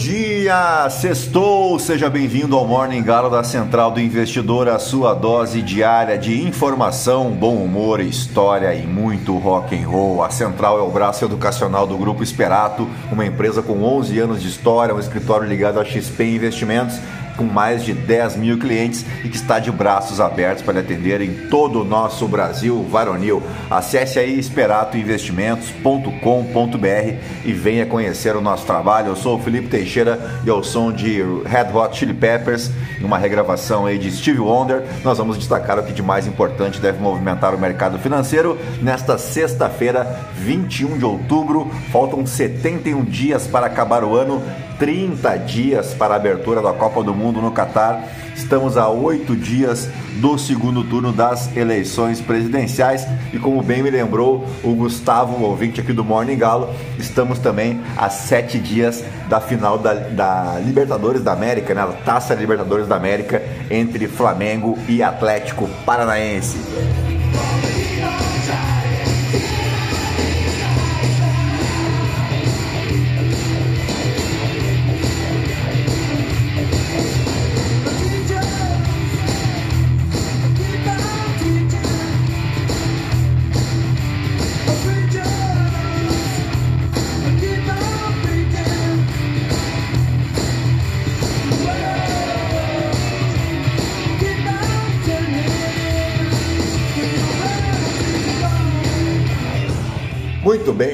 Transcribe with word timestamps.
Dia, 0.00 0.88
sextou! 0.88 1.78
Seja 1.78 2.08
bem-vindo 2.08 2.56
ao 2.56 2.66
Morning 2.66 3.02
Gala 3.02 3.28
da 3.28 3.44
Central 3.44 3.90
do 3.90 4.00
Investidor, 4.00 4.66
a 4.66 4.78
sua 4.78 5.12
dose 5.12 5.60
diária 5.60 6.16
de 6.16 6.42
informação, 6.42 7.32
bom 7.32 7.56
humor, 7.56 8.00
história 8.00 8.74
e 8.74 8.86
muito 8.86 9.36
rock 9.36 9.76
and 9.76 9.86
roll. 9.86 10.24
A 10.24 10.30
Central 10.30 10.78
é 10.78 10.82
o 10.82 10.90
braço 10.90 11.22
educacional 11.22 11.86
do 11.86 11.98
Grupo 11.98 12.22
Esperato, 12.22 12.88
uma 13.12 13.26
empresa 13.26 13.60
com 13.60 13.82
11 13.82 14.18
anos 14.18 14.40
de 14.40 14.48
história, 14.48 14.94
um 14.94 14.98
escritório 14.98 15.46
ligado 15.46 15.78
à 15.78 15.84
XP 15.84 16.24
Investimentos 16.34 16.98
com 17.40 17.44
mais 17.44 17.82
de 17.82 17.94
10 17.94 18.36
mil 18.36 18.58
clientes 18.58 19.06
e 19.24 19.28
que 19.30 19.36
está 19.36 19.58
de 19.58 19.72
braços 19.72 20.20
abertos 20.20 20.62
para 20.62 20.74
lhe 20.74 20.80
atender 20.80 21.22
em 21.22 21.48
todo 21.48 21.80
o 21.80 21.84
nosso 21.84 22.28
Brasil 22.28 22.86
varonil. 22.90 23.42
Acesse 23.70 24.18
aí 24.18 24.38
esperatoinvestimentos.com.br 24.38 27.14
e 27.46 27.52
venha 27.52 27.86
conhecer 27.86 28.36
o 28.36 28.42
nosso 28.42 28.66
trabalho. 28.66 29.06
Eu 29.08 29.16
sou 29.16 29.38
o 29.38 29.42
Felipe 29.42 29.68
Teixeira 29.68 30.20
e 30.44 30.50
ao 30.50 30.62
som 30.62 30.92
de 30.92 31.22
Red 31.46 31.74
Hot 31.74 31.96
Chili 31.96 32.12
Peppers, 32.12 32.70
uma 33.00 33.16
regravação 33.16 33.86
aí 33.86 33.96
de 33.96 34.10
Steve 34.10 34.40
Wonder, 34.40 34.84
nós 35.02 35.16
vamos 35.16 35.38
destacar 35.38 35.78
o 35.78 35.82
que 35.82 35.94
de 35.94 36.02
mais 36.02 36.26
importante 36.26 36.78
deve 36.78 37.00
movimentar 37.00 37.54
o 37.54 37.58
mercado 37.58 37.98
financeiro 37.98 38.58
nesta 38.82 39.16
sexta-feira, 39.16 40.20
21 40.34 40.98
de 40.98 41.06
outubro. 41.06 41.70
Faltam 41.90 42.26
71 42.26 43.02
dias 43.04 43.46
para 43.46 43.64
acabar 43.64 44.04
o 44.04 44.14
ano 44.14 44.42
30 44.80 45.36
dias 45.40 45.92
para 45.92 46.14
a 46.14 46.16
abertura 46.16 46.62
da 46.62 46.72
Copa 46.72 47.02
do 47.02 47.14
Mundo 47.14 47.38
no 47.38 47.50
Catar. 47.50 48.02
Estamos 48.34 48.78
a 48.78 48.88
oito 48.88 49.36
dias 49.36 49.86
do 50.22 50.38
segundo 50.38 50.82
turno 50.82 51.12
das 51.12 51.54
eleições 51.54 52.22
presidenciais 52.22 53.06
e 53.30 53.38
como 53.38 53.62
bem 53.62 53.82
me 53.82 53.90
lembrou 53.90 54.46
o 54.64 54.74
Gustavo, 54.74 55.36
o 55.36 55.42
ouvinte 55.42 55.82
aqui 55.82 55.92
do 55.92 56.02
Morning 56.02 56.38
Galo, 56.38 56.74
estamos 56.98 57.38
também 57.38 57.82
a 57.94 58.08
sete 58.08 58.58
dias 58.58 59.04
da 59.28 59.38
final 59.38 59.76
da, 59.76 59.92
da 59.92 60.58
Libertadores 60.64 61.22
da 61.22 61.32
América, 61.32 61.74
né? 61.74 61.86
Taça 62.02 62.34
Libertadores 62.34 62.88
da 62.88 62.96
América 62.96 63.42
entre 63.70 64.08
Flamengo 64.08 64.78
e 64.88 65.02
Atlético 65.02 65.68
Paranaense. 65.84 66.56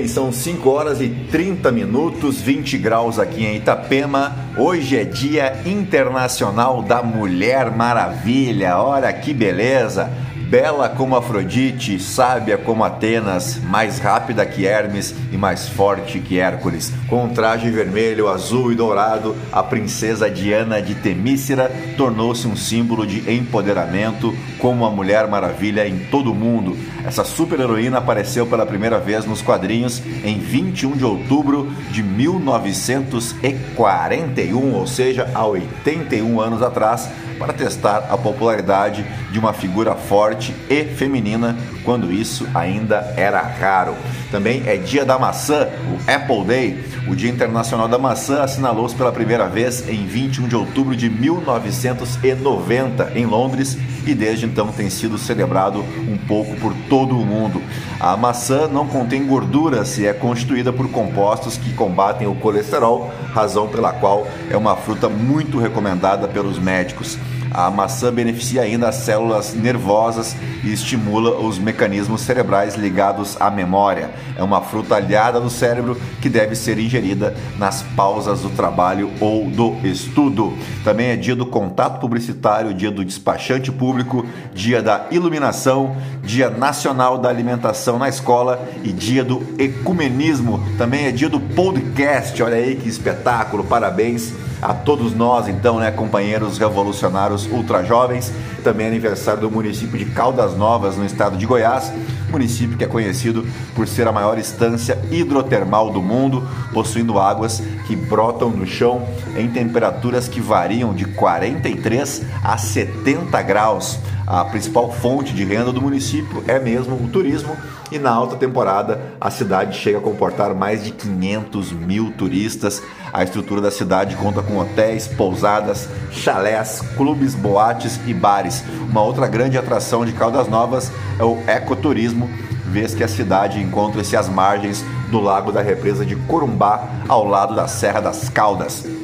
São 0.08 0.32
5 0.32 0.68
horas 0.68 1.00
e 1.00 1.08
30 1.08 1.70
minutos, 1.72 2.40
20 2.40 2.78
graus 2.78 3.18
aqui 3.18 3.44
em 3.44 3.56
Itapema. 3.56 4.34
Hoje 4.56 4.96
é 4.96 5.04
Dia 5.04 5.60
Internacional 5.64 6.83
da 6.83 7.02
Mulher 7.02 7.70
Maravilha. 7.70 8.78
Olha 8.78 9.12
que 9.12 9.33
beleza! 9.33 10.11
Bela 10.48 10.89
como 10.89 11.14
Afrodite, 11.17 11.98
sábia 11.98 12.57
como 12.57 12.84
Atenas, 12.84 13.61
mais 13.64 13.98
rápida 13.98 14.46
que 14.46 14.64
Hermes 14.64 15.12
e 15.33 15.36
mais 15.36 15.68
forte 15.68 16.20
que 16.20 16.39
Hércules. 16.39 16.92
Com 17.08 17.29
traje 17.30 17.68
vermelho, 17.68 18.29
azul 18.29 18.70
e 18.70 18.77
dourado, 18.77 19.34
a 19.51 19.61
princesa 19.61 20.30
Diana 20.30 20.80
de 20.80 20.95
Temícera 20.95 21.68
tornou-se 21.96 22.46
um 22.46 22.55
símbolo 22.55 23.05
de 23.05 23.29
empoderamento 23.29 24.33
como 24.61 24.86
a 24.86 24.90
Mulher 24.90 25.27
Maravilha 25.27 25.84
em 25.84 25.98
todo 26.12 26.30
o 26.30 26.34
mundo. 26.34 26.78
Essa 27.05 27.24
super 27.24 27.58
heroína 27.58 27.98
apareceu 27.98 28.46
pela 28.46 28.64
primeira 28.64 29.01
vez 29.01 29.27
nos 29.27 29.42
quadrinhos 29.42 30.01
em 30.24 30.39
21 30.39 30.92
de 30.92 31.05
outubro 31.05 31.73
de 31.90 32.05
1941, 32.05 34.74
ou 34.74 34.86
seja, 34.86 35.28
há 35.34 35.45
81 35.45 36.40
anos 36.40 36.63
atrás 36.63 37.11
para 37.39 37.52
testar 37.52 38.08
a 38.11 38.17
popularidade 38.17 39.05
de 39.30 39.39
uma 39.39 39.52
figura 39.52 39.95
forte 39.95 40.36
e 40.69 40.85
feminina 40.85 41.57
quando 41.85 42.13
isso 42.13 42.47
ainda 42.55 43.14
era 43.17 43.41
raro. 43.41 43.95
Também 44.30 44.63
é 44.67 44.77
dia 44.77 45.05
da 45.05 45.19
maçã, 45.19 45.69
o 45.91 46.11
Apple 46.11 46.45
Day. 46.45 46.85
O 47.08 47.14
Dia 47.14 47.30
Internacional 47.30 47.86
da 47.86 47.98
Maçã 47.98 48.42
assinalou-se 48.42 48.96
pela 48.96 49.13
primeira 49.13 49.48
vez 49.48 49.89
em 49.89 50.05
21 50.07 50.48
de 50.48 50.57
outubro 50.57 50.96
de 50.96 51.08
1990 51.08 53.13
em 53.14 53.25
Londres 53.25 53.79
e 54.05 54.13
desde 54.13 54.46
então 54.46 54.67
tem 54.69 54.91
sido 54.91 55.17
celebrado 55.17 55.85
um 56.08 56.17
pouco 56.17 56.57
por 56.57 56.75
todo 56.89 57.17
o 57.17 57.25
mundo. 57.25 57.63
A 58.01 58.17
maçã 58.17 58.67
não 58.67 58.89
contém 58.89 59.25
gorduras 59.25 59.98
e 59.98 60.07
é 60.07 60.13
constituída 60.13 60.73
por 60.73 60.91
compostos 60.91 61.57
que 61.57 61.73
combatem 61.75 62.27
o 62.27 62.35
colesterol, 62.35 63.13
razão 63.33 63.69
pela 63.69 63.92
qual 63.92 64.27
é 64.51 64.57
uma 64.57 64.75
fruta 64.75 65.08
muito 65.08 65.61
recomendada 65.61 66.27
pelos 66.27 66.58
médicos. 66.58 67.17
A 67.56 67.70
maçã 67.70 68.12
beneficia 68.12 68.61
ainda 68.61 68.86
as 68.86 68.96
células 68.96 69.55
nervosas 69.55 70.36
e 70.62 70.70
estimula 70.70 71.39
os 71.40 71.58
mecanismos 71.58 72.20
cerebrais 72.20 72.74
ligados 72.74 73.34
à 73.40 73.50
memória. 73.50 74.11
É 74.36 74.42
uma 74.42 74.61
fruta 74.61 74.96
aliada 74.96 75.40
do 75.40 75.48
cérebro 75.48 75.98
que 76.20 76.28
deve 76.28 76.55
ser 76.55 76.78
ingerida 76.78 77.34
nas 77.56 77.80
pausas 77.80 78.42
do 78.42 78.50
trabalho 78.50 79.11
ou 79.20 79.46
do 79.46 79.74
estudo. 79.84 80.52
Também 80.84 81.06
é 81.06 81.16
dia 81.16 81.34
do 81.34 81.46
contato 81.46 81.98
publicitário, 81.98 82.74
dia 82.74 82.90
do 82.90 83.02
despachante 83.02 83.72
público, 83.72 84.27
dia 84.52 84.83
da 84.83 85.06
iluminação, 85.11 85.96
dia 86.22 86.50
nacional 86.50 87.16
da 87.16 87.30
alimentação 87.30 87.98
na 87.98 88.11
escola 88.11 88.62
e 88.84 88.92
dia 88.92 89.24
do 89.24 89.42
ecumenismo. 89.58 90.62
Também 90.77 91.06
é 91.06 91.11
dia 91.11 91.30
do 91.30 91.40
podcast. 91.40 92.42
Olha 92.42 92.56
aí 92.56 92.77
que 92.77 92.86
espetáculo! 92.86 93.64
Parabéns 93.64 94.34
a 94.61 94.72
todos 94.72 95.14
nós, 95.14 95.48
então, 95.48 95.78
né, 95.78 95.90
companheiros 95.90 96.58
revolucionários 96.58 97.46
ultra 97.46 97.84
jovens. 97.84 98.33
Também 98.62 98.86
é 98.86 98.89
aniversário 98.89 99.42
do 99.42 99.50
município 99.50 99.98
de 99.98 100.06
Caldas 100.06 100.56
Novas, 100.56 100.96
no 100.96 101.05
estado 101.05 101.36
de 101.36 101.46
Goiás, 101.46 101.92
município 102.30 102.77
que 102.77 102.84
é 102.84 102.86
conhecido 102.86 103.46
por 103.74 103.86
ser 103.86 104.08
a 104.08 104.12
maior 104.12 104.39
estância 104.39 104.98
hidrotermal 105.11 105.90
do 105.90 106.02
mundo, 106.02 106.46
possuindo 106.72 107.18
águas 107.18 107.62
que 107.86 107.95
brotam 107.95 108.50
no 108.50 108.66
chão 108.66 109.06
em 109.36 109.48
temperaturas 109.48 110.28
que 110.28 110.40
variam 110.40 110.95
de 110.95 111.05
43 111.05 112.22
a 112.42 112.58
70 112.58 113.42
graus. 113.42 113.98
A 114.27 114.45
principal 114.45 114.91
fonte 114.91 115.33
de 115.33 115.45
renda 115.45 115.73
do 115.73 115.81
município 115.81 116.42
é 116.48 116.59
mesmo 116.59 116.97
o 116.97 117.09
turismo 117.09 117.57
e 117.92 117.98
na 117.98 118.11
alta 118.11 118.35
temporada 118.35 119.01
a 119.20 119.31
cidade 119.31 119.79
chega 119.79 119.98
a 119.98 120.01
comportar 120.01 120.53
mais 120.53 120.83
de 120.83 120.91
500 120.91 121.70
mil 121.70 122.11
turistas. 122.11 122.83
A 123.13 123.23
estrutura 123.23 123.61
da 123.61 123.70
cidade 123.70 124.17
conta 124.17 124.42
com 124.42 124.59
hotéis, 124.59 125.07
pousadas, 125.07 125.89
chalés, 126.11 126.83
clubes, 126.97 127.37
boates 127.37 128.00
e 128.05 128.12
bares. 128.12 128.64
Uma 128.91 129.03
outra 129.03 129.29
grande 129.29 129.56
atração 129.56 130.05
de 130.05 130.12
Caldas 130.12 130.49
Novas 130.49 130.91
é 131.20 131.23
o 131.23 131.38
ecoturismo, 131.47 132.29
vez 132.64 132.94
que 132.94 133.05
a 133.05 133.08
cidade 133.08 133.61
encontra-se 133.61 134.17
às 134.17 134.29
margens 134.29 134.84
do 135.08 135.20
lago 135.20 135.52
da 135.52 135.62
represa 135.62 136.05
de 136.05 136.17
Corumbá, 136.17 136.88
ao 137.08 137.25
lado 137.25 137.55
da 137.55 137.69
Serra 137.69 138.00
das 138.00 138.29
Caldas. 138.29 138.95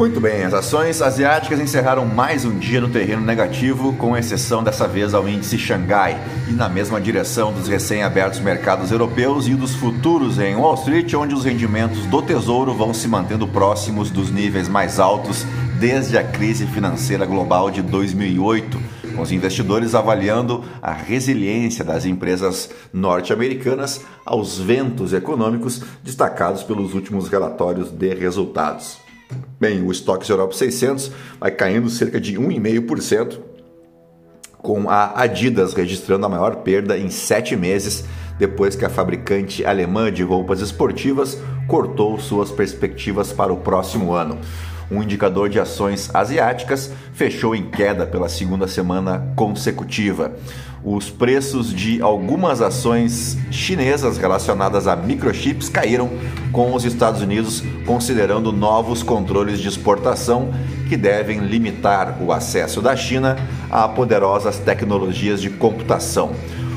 Muito 0.09 0.23
bem, 0.23 0.43
as 0.43 0.55
ações 0.55 1.03
asiáticas 1.03 1.61
encerraram 1.61 2.07
mais 2.07 2.47
um 2.47 2.59
dia 2.59 2.81
no 2.81 2.89
terreno 2.89 3.21
negativo, 3.21 3.93
com 3.93 4.17
exceção 4.17 4.65
dessa 4.65 4.89
vez 4.89 5.13
ao 5.13 5.29
índice 5.29 5.59
Xangai, 5.59 6.19
e 6.49 6.53
na 6.53 6.67
mesma 6.67 6.99
direção 6.99 7.53
dos 7.53 7.69
recém-abertos 7.69 8.41
mercados 8.41 8.91
europeus 8.91 9.47
e 9.47 9.55
dos 9.55 9.75
futuros 9.75 10.39
em 10.39 10.57
Wall 10.57 10.77
Street, 10.77 11.13
onde 11.13 11.35
os 11.35 11.45
rendimentos 11.45 12.07
do 12.07 12.23
tesouro 12.23 12.73
vão 12.73 12.95
se 12.95 13.07
mantendo 13.07 13.47
próximos 13.47 14.11
dos 14.11 14.31
níveis 14.31 14.67
mais 14.67 14.99
altos 14.99 15.45
desde 15.79 16.17
a 16.17 16.25
crise 16.25 16.67
financeira 16.67 17.27
global 17.27 17.71
de 17.71 17.83
2008, 17.83 18.81
com 19.15 19.21
os 19.21 19.31
investidores 19.31 19.95
avaliando 19.95 20.65
a 20.81 20.91
resiliência 20.91 21.85
das 21.85 22.07
empresas 22.07 22.71
norte-americanas 22.95 24.01
aos 24.25 24.59
ventos 24.59 25.13
econômicos 25.13 25.83
destacados 26.03 26.63
pelos 26.63 26.95
últimos 26.95 27.29
relatórios 27.29 27.91
de 27.91 28.15
resultados. 28.15 29.07
Bem, 29.61 29.83
o 29.83 29.91
estoque 29.91 30.31
Europa 30.31 30.55
600 30.55 31.11
vai 31.39 31.51
caindo 31.51 31.91
cerca 31.91 32.21
de 32.21 32.37
1,5%, 32.37 33.41
com 34.59 34.89
a 34.89 35.21
Adidas 35.21 35.75
registrando 35.75 36.27
a 36.27 36.29
maior 36.29 36.57
perda 36.57 36.97
em 36.97 37.11
sete 37.11 37.57
meses, 37.57 38.05
depois 38.39 38.77
que 38.77 38.85
a 38.85 38.89
fabricante 38.89 39.65
alemã 39.65 40.13
de 40.13 40.23
roupas 40.23 40.61
esportivas 40.61 41.39
cortou 41.67 42.19
suas 42.19 42.51
perspectivas 42.51 43.33
para 43.33 43.53
o 43.53 43.59
próximo 43.59 44.13
ano. 44.13 44.39
Um 44.91 45.03
indicador 45.03 45.51
de 45.51 45.61
ações 45.61 46.09
asiáticas 46.15 46.91
fechou 47.13 47.55
em 47.55 47.71
queda 47.71 48.07
pela 48.07 48.29
segunda 48.29 48.67
semana 48.67 49.33
consecutiva 49.37 50.35
os 50.95 51.11
preços 51.11 51.73
de 51.73 52.01
algumas 52.01 52.63
ações 52.63 53.37
chinesas 53.51 54.17
relacionadas 54.17 54.87
a 54.87 54.97
microchips 54.97 55.69
caíram 55.69 56.09
com 56.51 56.75
os 56.75 56.85
Estados 56.85 57.21
Unidos 57.21 57.63
considerando 57.85 58.51
novos 58.53 59.03
controles 59.03 59.61
de 59.61 59.69
exportação 59.69 60.51
que 60.89 60.97
devem 60.97 61.41
limitar 61.41 62.17
o 62.23 62.33
acesso 62.33 62.81
da 62.81 62.97
China 62.97 63.37
a 63.71 63.87
poderosas 63.87 64.59
tecnologias 64.59 65.43
de 65.43 65.51
computação. 65.51 66.33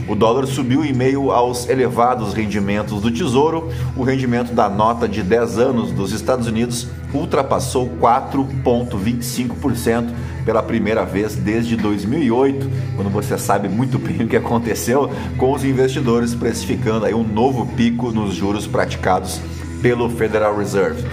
O 0.10 0.16
dólar 0.16 0.46
subiu 0.46 0.84
em 0.84 0.92
meio 0.92 1.32
aos 1.32 1.70
elevados 1.70 2.34
rendimentos 2.34 3.02
do 3.02 3.10
Tesouro. 3.10 3.70
O 3.96 4.04
rendimento 4.04 4.54
da 4.54 4.68
nota 4.68 5.08
de 5.08 5.24
10 5.24 5.58
anos 5.58 5.94
dos 5.94 6.12
Estados 6.12 6.48
Unidos 6.48 6.90
ultrapassou 7.14 7.90
4,25% 8.02 10.10
pela 10.46 10.64
primeira 10.64 11.06
vez 11.06 11.36
desde 11.36 11.76
2008, 11.76 12.70
quando 12.96 13.10
você 13.10 13.38
sabe 13.38 13.70
muito 13.70 13.98
bem 14.00 14.24
o 14.24 14.28
que 14.28 14.36
aconteceu 14.36 15.10
com 15.38 15.54
os 15.54 15.64
investidores 15.64 16.34
precificando 16.34 17.06
aí 17.06 17.14
um 17.14 17.24
novo 17.24 17.66
pico 17.76 18.12
nos 18.12 18.34
juros 18.34 18.68
praticados 18.68 19.40
pelo 19.82 20.10
Federal 20.10 20.58
Reserve. 20.58 21.04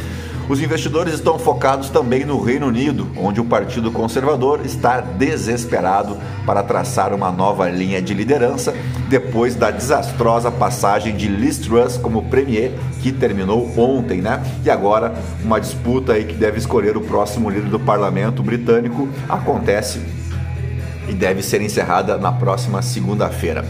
Os 0.49 0.63
investidores 0.63 1.13
estão 1.13 1.39
focados 1.39 1.91
também 1.91 2.25
no 2.25 2.41
Reino 2.41 2.69
Unido, 2.69 3.07
onde 3.19 3.39
o 3.39 3.45
Partido 3.45 3.93
Conservador 3.93 4.65
está 4.65 4.99
desesperado 4.99 6.17
para 6.47 6.63
traçar 6.63 7.13
uma 7.13 7.31
nova 7.31 7.69
linha 7.69 8.01
de 8.01 8.15
liderança 8.15 8.75
depois 9.11 9.55
da 9.55 9.71
desastrosa 9.71 10.51
passagem 10.51 11.15
de 11.15 11.29
Liz 11.29 11.59
Truss 11.59 11.99
como 11.99 12.31
premier, 12.31 12.73
que 13.03 13.13
terminou 13.13 13.71
ontem, 13.79 14.23
né? 14.23 14.43
E 14.65 14.71
agora 14.71 15.15
uma 15.45 15.61
disputa 15.61 16.15
aí 16.15 16.25
que 16.25 16.35
deve 16.35 16.57
escolher 16.57 16.97
o 16.97 17.03
próximo 17.03 17.51
líder 17.51 17.69
do 17.69 17.79
parlamento 17.79 18.43
britânico 18.43 19.07
acontece 19.29 20.01
e 21.07 21.13
deve 21.13 21.43
ser 21.43 21.61
encerrada 21.61 22.17
na 22.17 22.33
próxima 22.33 22.81
segunda-feira. 22.81 23.67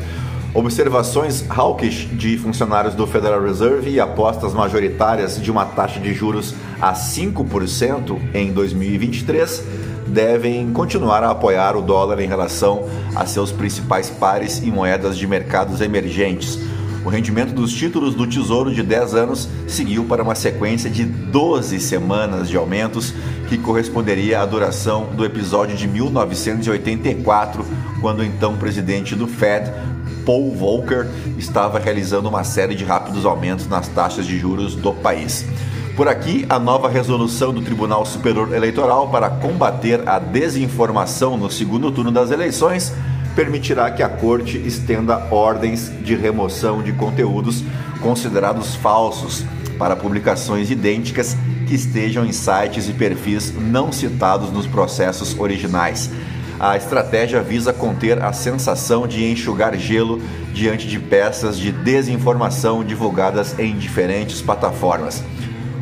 Observações 0.55 1.45
hawkish 1.49 2.09
de 2.13 2.39
funcionários 2.39 2.95
do 2.95 3.07
Federal 3.07 3.43
Reserve 3.43 3.91
e 3.91 4.01
apostas 4.01 4.55
majoritárias 4.55 5.41
de 5.41 5.51
uma 5.51 5.67
taxa 5.67 6.01
de 6.01 6.15
juros 6.15 6.55
a 6.81 6.95
5% 6.95 8.19
em 8.35 8.53
2023 8.53 9.63
devem 10.07 10.73
continuar 10.73 11.23
a 11.23 11.31
apoiar 11.31 11.77
o 11.77 11.83
dólar 11.83 12.21
em 12.21 12.27
relação 12.27 12.89
a 13.15 13.27
seus 13.27 13.53
principais 13.53 14.09
pares 14.09 14.63
em 14.63 14.71
moedas 14.71 15.19
de 15.19 15.27
mercados 15.27 15.83
emergentes. 15.83 16.59
O 17.05 17.11
rendimento 17.11 17.55
dos 17.55 17.73
títulos 17.73 18.15
do 18.15 18.27
Tesouro 18.27 18.75
de 18.75 18.83
10 18.83 19.15
anos 19.15 19.49
seguiu 19.67 20.05
para 20.05 20.23
uma 20.23 20.35
sequência 20.35 20.91
de 20.91 21.05
12 21.05 21.79
semanas 21.79 22.49
de 22.49 22.57
aumentos, 22.57 23.15
que 23.49 23.57
corresponderia 23.57 24.41
à 24.41 24.47
duração 24.47 25.07
do 25.15 25.25
episódio 25.25 25.77
de 25.77 25.87
1984, 25.87 27.65
quando 28.01 28.21
o 28.21 28.25
então 28.25 28.57
presidente 28.57 29.15
do 29.15 29.27
Fed, 29.27 29.73
Paul 30.29 30.55
Volcker 30.55 31.09
estava 31.39 31.79
realizando 31.79 32.29
uma 32.29 32.45
série 32.45 32.75
de 32.75 32.85
rápidos 32.85 33.25
aumentos 33.25 33.67
nas 33.67 33.89
taxas 33.89 34.27
de 34.27 34.39
juros 34.39 34.75
do 34.75 34.93
país. 34.93 35.47
Por 35.97 36.07
aqui, 36.07 36.45
a 36.51 36.59
nova 36.59 36.87
resolução 36.87 37.51
do 37.51 37.63
Tribunal 37.63 38.05
Superior 38.05 38.53
Eleitoral 38.53 39.09
para 39.09 39.31
combater 39.31 40.07
a 40.07 40.19
desinformação 40.19 41.39
no 41.39 41.51
segundo 41.51 41.91
turno 41.91 42.13
das 42.13 42.31
eleições 42.31 42.93
permitirá 43.35 43.91
que 43.91 44.03
a 44.03 44.09
corte 44.11 44.59
estenda 44.59 45.17
ordens 45.31 45.91
de 46.03 46.15
remoção 46.15 46.83
de 46.83 46.93
conteúdos 46.93 47.65
considerados 48.03 48.75
falsos 48.75 49.47
para 49.79 49.97
publicações 49.97 50.71
idênticas 50.71 51.39
que 51.67 51.75
estejam 51.75 52.27
em 52.27 52.33
sites 52.33 52.87
e 52.87 52.93
perfis 52.93 53.55
não 53.59 53.91
citados 53.91 54.53
nos 54.53 54.67
processos 54.67 55.39
originais. 55.39 56.11
A 56.61 56.77
estratégia 56.77 57.41
visa 57.41 57.73
conter 57.73 58.21
a 58.21 58.33
sensação 58.33 59.07
de 59.07 59.25
enxugar 59.25 59.77
gelo 59.79 60.21
diante 60.53 60.89
de 60.89 60.99
peças 60.99 61.57
de 61.57 61.71
desinformação 61.71 62.83
divulgadas 62.83 63.57
em 63.61 63.77
diferentes 63.77 64.43
plataformas. 64.43 65.23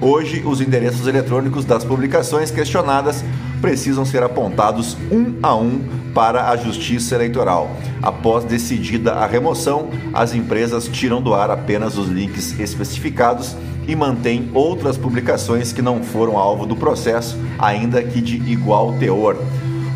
Hoje, 0.02 0.42
os 0.44 0.60
endereços 0.60 1.06
eletrônicos 1.06 1.64
das 1.64 1.82
publicações 1.82 2.50
questionadas 2.50 3.24
precisam 3.62 4.04
ser 4.04 4.22
apontados 4.22 4.98
um 5.10 5.36
a 5.42 5.54
um 5.54 5.80
para 6.12 6.50
a 6.50 6.56
Justiça 6.58 7.14
Eleitoral. 7.14 7.70
Após 8.02 8.44
decidida 8.44 9.12
a 9.12 9.26
remoção, 9.26 9.88
as 10.12 10.34
empresas 10.34 10.86
tiram 10.86 11.22
do 11.22 11.32
ar 11.32 11.50
apenas 11.50 11.96
os 11.96 12.08
links 12.08 12.60
especificados 12.60 13.56
e 13.88 13.96
mantêm 13.96 14.50
outras 14.52 14.98
publicações 14.98 15.72
que 15.72 15.80
não 15.80 16.02
foram 16.02 16.36
alvo 16.36 16.66
do 16.66 16.76
processo, 16.76 17.38
ainda 17.58 18.02
que 18.02 18.20
de 18.20 18.36
igual 18.50 18.92
teor. 18.98 19.36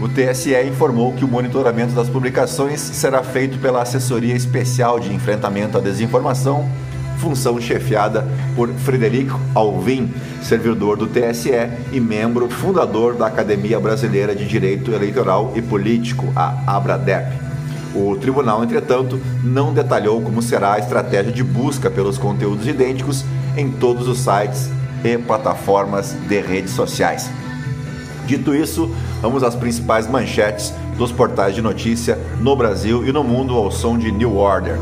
O 0.01 0.09
TSE 0.09 0.55
informou 0.67 1.13
que 1.13 1.27
o 1.27 1.29
monitoramento 1.29 1.93
das 1.93 2.09
publicações 2.09 2.81
será 2.81 3.23
feito 3.23 3.59
pela 3.59 3.83
Assessoria 3.83 4.35
Especial 4.35 4.99
de 4.99 5.13
Enfrentamento 5.13 5.77
à 5.77 5.81
Desinformação, 5.81 6.67
função 7.19 7.61
chefiada 7.61 8.27
por 8.57 8.71
Frederico 8.71 9.39
Alvim, 9.55 10.11
servidor 10.43 10.97
do 10.97 11.07
TSE 11.07 11.51
e 11.93 12.01
membro 12.01 12.49
fundador 12.49 13.15
da 13.15 13.27
Academia 13.27 13.79
Brasileira 13.79 14.35
de 14.35 14.47
Direito 14.49 14.91
Eleitoral 14.91 15.53
e 15.55 15.61
Político, 15.61 16.33
a 16.35 16.55
ABRADEP. 16.67 17.51
O 17.95 18.17
tribunal, 18.17 18.65
entretanto, 18.65 19.21
não 19.45 19.75
detalhou 19.75 20.23
como 20.23 20.41
será 20.41 20.75
a 20.75 20.79
estratégia 20.79 21.31
de 21.31 21.45
busca 21.45 21.91
pelos 21.91 22.17
conteúdos 22.17 22.67
idênticos 22.67 23.23
em 23.55 23.71
todos 23.71 24.09
os 24.09 24.21
sites 24.21 24.71
e 25.05 25.19
plataformas 25.19 26.17
de 26.27 26.41
redes 26.41 26.71
sociais. 26.71 27.31
Dito 28.31 28.55
isso, 28.55 28.89
vamos 29.21 29.43
às 29.43 29.57
principais 29.57 30.07
manchetes 30.07 30.73
dos 30.97 31.11
portais 31.11 31.53
de 31.53 31.61
notícia 31.61 32.17
no 32.41 32.55
Brasil 32.55 33.05
e 33.05 33.11
no 33.11 33.25
mundo 33.25 33.57
ao 33.57 33.73
som 33.73 33.99
de 33.99 34.13
New 34.13 34.37
Order. 34.37 34.79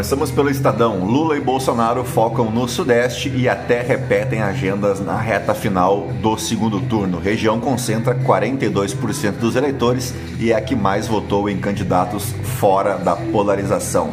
Começamos 0.00 0.30
pelo 0.30 0.48
Estadão. 0.48 1.04
Lula 1.04 1.36
e 1.36 1.42
Bolsonaro 1.42 2.02
focam 2.04 2.50
no 2.50 2.66
Sudeste 2.66 3.28
e 3.28 3.46
até 3.46 3.82
repetem 3.82 4.40
agendas 4.40 4.98
na 4.98 5.20
reta 5.20 5.52
final 5.52 6.08
do 6.22 6.38
segundo 6.38 6.80
turno. 6.80 7.18
Região 7.18 7.60
concentra 7.60 8.14
42% 8.14 9.32
dos 9.32 9.56
eleitores 9.56 10.14
e 10.38 10.52
é 10.52 10.56
a 10.56 10.60
que 10.62 10.74
mais 10.74 11.06
votou 11.06 11.50
em 11.50 11.58
candidatos 11.58 12.34
fora 12.58 12.96
da 12.96 13.14
polarização. 13.14 14.08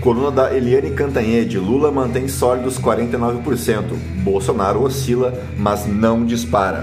Coluna 0.00 0.30
da 0.30 0.56
Eliane 0.56 0.92
Cantanhede: 0.92 1.58
Lula 1.58 1.92
mantém 1.92 2.28
sólidos 2.28 2.78
49%. 2.78 3.94
Bolsonaro 4.24 4.84
oscila, 4.84 5.34
mas 5.58 5.84
não 5.84 6.24
dispara. 6.24 6.82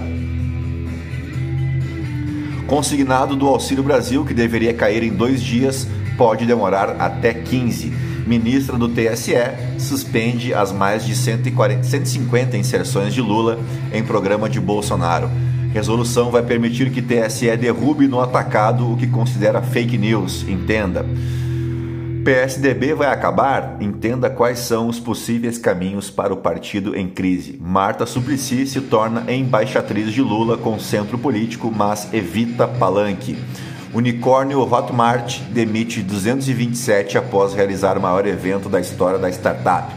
Consignado 2.68 3.36
do 3.36 3.48
Auxílio 3.48 3.84
Brasil, 3.84 4.24
que 4.24 4.34
deveria 4.36 4.76
cair 4.76 5.02
em 5.02 5.12
dois 5.12 5.42
dias, 5.42 5.88
pode 6.16 6.46
demorar 6.46 6.98
até 7.00 7.34
15. 7.34 8.13
Ministra 8.26 8.78
do 8.78 8.90
TSE 8.90 9.34
suspende 9.78 10.54
as 10.54 10.72
mais 10.72 11.06
de 11.06 11.16
140, 11.16 11.84
150 11.84 12.58
inserções 12.58 13.14
de 13.14 13.22
Lula 13.22 13.60
em 13.92 14.04
programa 14.04 14.50
de 14.50 14.60
Bolsonaro. 14.60 15.30
Resolução 15.74 16.30
vai 16.30 16.44
permitir 16.44 16.92
que 16.92 17.02
TSE 17.02 17.58
derrube 17.58 18.08
no 18.08 18.22
atacado 18.22 18.92
o 18.92 18.96
que 18.96 19.08
considera 19.08 19.62
fake 19.62 19.98
news, 19.98 20.46
entenda. 20.48 21.06
PSDB 22.24 22.94
vai 22.94 23.08
acabar? 23.08 23.76
Entenda 23.82 24.30
quais 24.30 24.60
são 24.60 24.88
os 24.88 24.98
possíveis 24.98 25.58
caminhos 25.58 26.10
para 26.10 26.34
o 26.34 26.38
partido 26.38 26.96
em 26.96 27.10
crise. 27.10 27.60
Marta 27.62 28.06
Suplicy 28.06 28.66
se 28.66 28.80
torna 28.80 29.30
embaixatriz 29.34 30.14
de 30.14 30.22
Lula 30.22 30.58
com 30.58 30.80
centro 30.80 31.18
político, 31.18 31.70
mas 31.76 32.14
evita 32.14 32.66
palanque. 32.66 33.38
Unicórnio 33.94 34.60
Hotmart 34.62 35.40
demite 35.52 36.02
227 36.02 37.16
após 37.16 37.54
realizar 37.54 37.96
o 37.96 38.02
maior 38.02 38.26
evento 38.26 38.68
da 38.68 38.80
história 38.82 39.20
da 39.20 39.30
startup. 39.30 39.94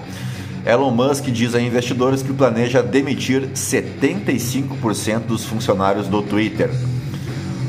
Elon 0.66 0.90
Musk 0.90 1.24
diz 1.26 1.54
a 1.54 1.60
investidores 1.60 2.22
que 2.22 2.32
planeja 2.32 2.82
demitir 2.82 3.48
75% 3.54 5.20
dos 5.20 5.46
funcionários 5.46 6.08
do 6.08 6.20
Twitter. 6.20 6.70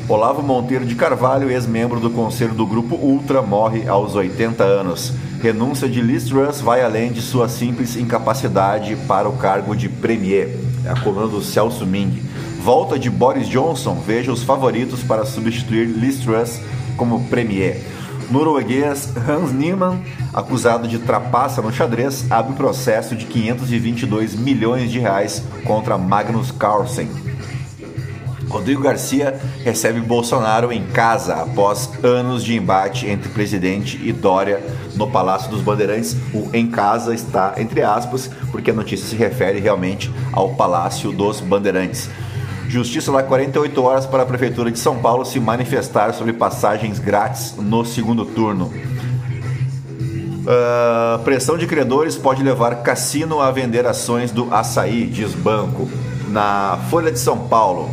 Olavo 0.09 0.41
Monteiro 0.41 0.85
de 0.85 0.95
Carvalho, 0.95 1.49
ex-membro 1.49 1.99
do 1.99 2.09
conselho 2.09 2.53
do 2.53 2.65
Grupo 2.65 2.95
Ultra, 2.95 3.41
morre 3.41 3.87
aos 3.87 4.15
80 4.15 4.63
anos. 4.63 5.13
Renúncia 5.41 5.87
de 5.87 6.01
Liz 6.01 6.25
Truss 6.25 6.59
vai 6.59 6.81
além 6.81 7.11
de 7.11 7.21
sua 7.21 7.47
simples 7.47 7.95
incapacidade 7.95 8.97
para 9.07 9.29
o 9.29 9.37
cargo 9.37 9.75
de 9.75 9.87
premier. 9.87 10.57
É 10.83 10.89
a 10.89 10.99
coluna 10.99 11.27
do 11.27 11.41
Celso 11.41 11.85
Ming. 11.85 12.21
Volta 12.59 12.99
de 12.99 13.09
Boris 13.09 13.47
Johnson, 13.47 13.95
veja 13.95 14.31
os 14.31 14.43
favoritos 14.43 15.01
para 15.03 15.25
substituir 15.25 15.85
Liz 15.85 16.19
Truss 16.19 16.59
como 16.97 17.25
premier. 17.25 17.81
Norueguês 18.29 19.13
Hans 19.15 19.53
Niemann, 19.53 20.01
acusado 20.33 20.87
de 20.87 20.99
trapaça 20.99 21.61
no 21.61 21.71
xadrez, 21.71 22.29
abre 22.29 22.53
processo 22.55 23.15
de 23.15 23.25
522 23.25 24.35
milhões 24.35 24.91
de 24.91 24.99
reais 24.99 25.43
contra 25.63 25.97
Magnus 25.97 26.51
Carlsen. 26.51 27.09
Rodrigo 28.49 28.81
Garcia 28.81 29.39
recebe 29.63 29.99
Bolsonaro 29.99 30.71
em 30.71 30.83
casa 30.87 31.35
após 31.35 31.89
anos 32.03 32.43
de 32.43 32.55
embate 32.55 33.05
entre 33.07 33.29
presidente 33.29 33.99
e 34.01 34.11
Dória 34.13 34.61
no 34.95 35.09
Palácio 35.09 35.49
dos 35.49 35.61
Bandeirantes. 35.61 36.15
O 36.33 36.49
em 36.53 36.67
casa 36.67 37.13
está 37.13 37.53
entre 37.57 37.81
aspas, 37.81 38.29
porque 38.51 38.71
a 38.71 38.73
notícia 38.73 39.07
se 39.07 39.15
refere 39.15 39.59
realmente 39.59 40.11
ao 40.31 40.55
Palácio 40.55 41.11
dos 41.11 41.41
Bandeirantes. 41.41 42.09
Justiça 42.67 43.11
dá 43.11 43.23
48 43.23 43.81
horas 43.81 44.05
para 44.05 44.23
a 44.23 44.25
Prefeitura 44.25 44.69
de 44.69 44.77
São 44.77 44.97
Paulo 44.97 45.23
se 45.25 45.39
manifestar 45.39 46.13
sobre 46.13 46.33
passagens 46.33 46.99
grátis 46.99 47.55
no 47.57 47.85
segundo 47.85 48.25
turno. 48.25 48.71
Uh, 50.43 51.19
pressão 51.23 51.57
de 51.57 51.65
credores 51.65 52.15
pode 52.15 52.43
levar 52.43 52.83
cassino 52.83 53.41
a 53.41 53.51
vender 53.51 53.85
ações 53.85 54.31
do 54.31 54.53
açaí, 54.53 55.05
diz 55.05 55.33
banco. 55.33 55.89
Na 56.29 56.77
Folha 56.89 57.11
de 57.11 57.19
São 57.19 57.47
Paulo, 57.47 57.89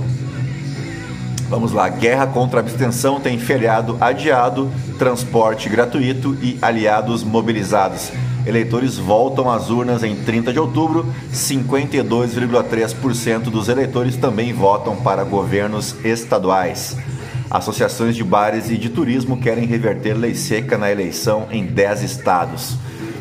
Vamos 1.49 1.73
lá, 1.73 1.89
guerra 1.89 2.27
contra 2.27 2.59
a 2.59 2.63
abstenção 2.63 3.21
tem 3.21 3.39
feriado 3.39 3.97
adiado, 4.01 4.73
transporte 4.99 5.69
gratuito 5.69 6.37
e 6.43 6.59
aliados 6.61 7.23
mobilizados. 7.23 8.11
Eleitores 8.47 8.97
voltam 8.97 9.51
às 9.51 9.71
urnas 9.71 10.03
em 10.03 10.17
30 10.17 10.53
de 10.53 10.59
outubro. 10.59 11.07
52,3% 11.33 13.45
dos 13.45 13.69
eleitores 13.69 14.17
também 14.17 14.53
votam 14.53 14.97
para 14.97 15.25
governos 15.25 15.95
estaduais. 16.05 16.97
Associações 17.51 18.17
de 18.17 18.25
bares 18.25 18.71
e 18.71 18.77
de 18.77 18.89
turismo 18.89 19.37
querem 19.37 19.67
reverter 19.67 20.15
lei 20.15 20.35
seca 20.35 20.77
na 20.77 20.91
eleição 20.91 21.47
em 21.51 21.65
10 21.65 22.03
estados. 22.03 22.77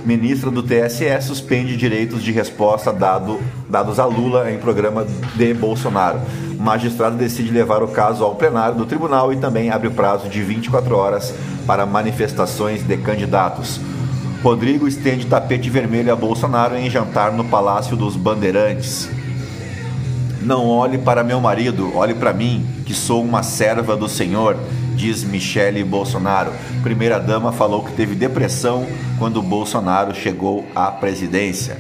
Ministra 0.06 0.52
do 0.52 0.62
TSE 0.62 1.22
suspende 1.22 1.78
direitos 1.78 2.22
de 2.22 2.32
resposta 2.32 2.92
dado, 2.92 3.40
dados 3.70 4.00
a 4.00 4.06
Lula 4.06 4.52
em 4.52 4.58
programa 4.58 5.08
de 5.36 5.54
Bolsonaro 5.54 6.20
magistrado 6.64 7.18
decide 7.18 7.52
levar 7.52 7.84
o 7.84 7.90
caso 7.90 8.24
ao 8.24 8.36
plenário 8.36 8.78
do 8.78 8.86
tribunal 8.86 9.34
e 9.34 9.36
também 9.36 9.70
abre 9.70 9.90
prazo 9.90 10.30
de 10.30 10.42
24 10.42 10.96
horas 10.96 11.36
para 11.68 11.86
manifestações 11.86 12.88
de 12.88 12.96
candidatos. 12.98 13.82
Rodrigo 14.44 14.90
estende 14.90 15.26
tapete 15.26 15.70
vermelho 15.70 16.12
a 16.12 16.18
Bolsonaro 16.18 16.76
em 16.76 16.90
jantar 16.90 17.32
no 17.32 17.46
Palácio 17.46 17.96
dos 17.96 18.18
Bandeirantes. 18.18 19.10
Não 20.42 20.68
olhe 20.68 20.98
para 20.98 21.24
meu 21.24 21.40
marido, 21.40 21.96
olhe 21.96 22.14
para 22.14 22.34
mim, 22.34 22.68
que 22.86 22.94
sou 22.94 23.24
uma 23.24 23.42
serva 23.42 23.96
do 23.96 24.10
Senhor, 24.10 24.58
diz 24.98 25.24
Michele 25.24 25.82
Bolsonaro. 25.82 26.52
Primeira-dama 26.82 27.54
falou 27.54 27.86
que 27.86 27.94
teve 27.94 28.16
depressão 28.16 28.86
quando 29.18 29.42
Bolsonaro 29.42 30.14
chegou 30.14 30.66
à 30.76 30.92
presidência. 30.92 31.78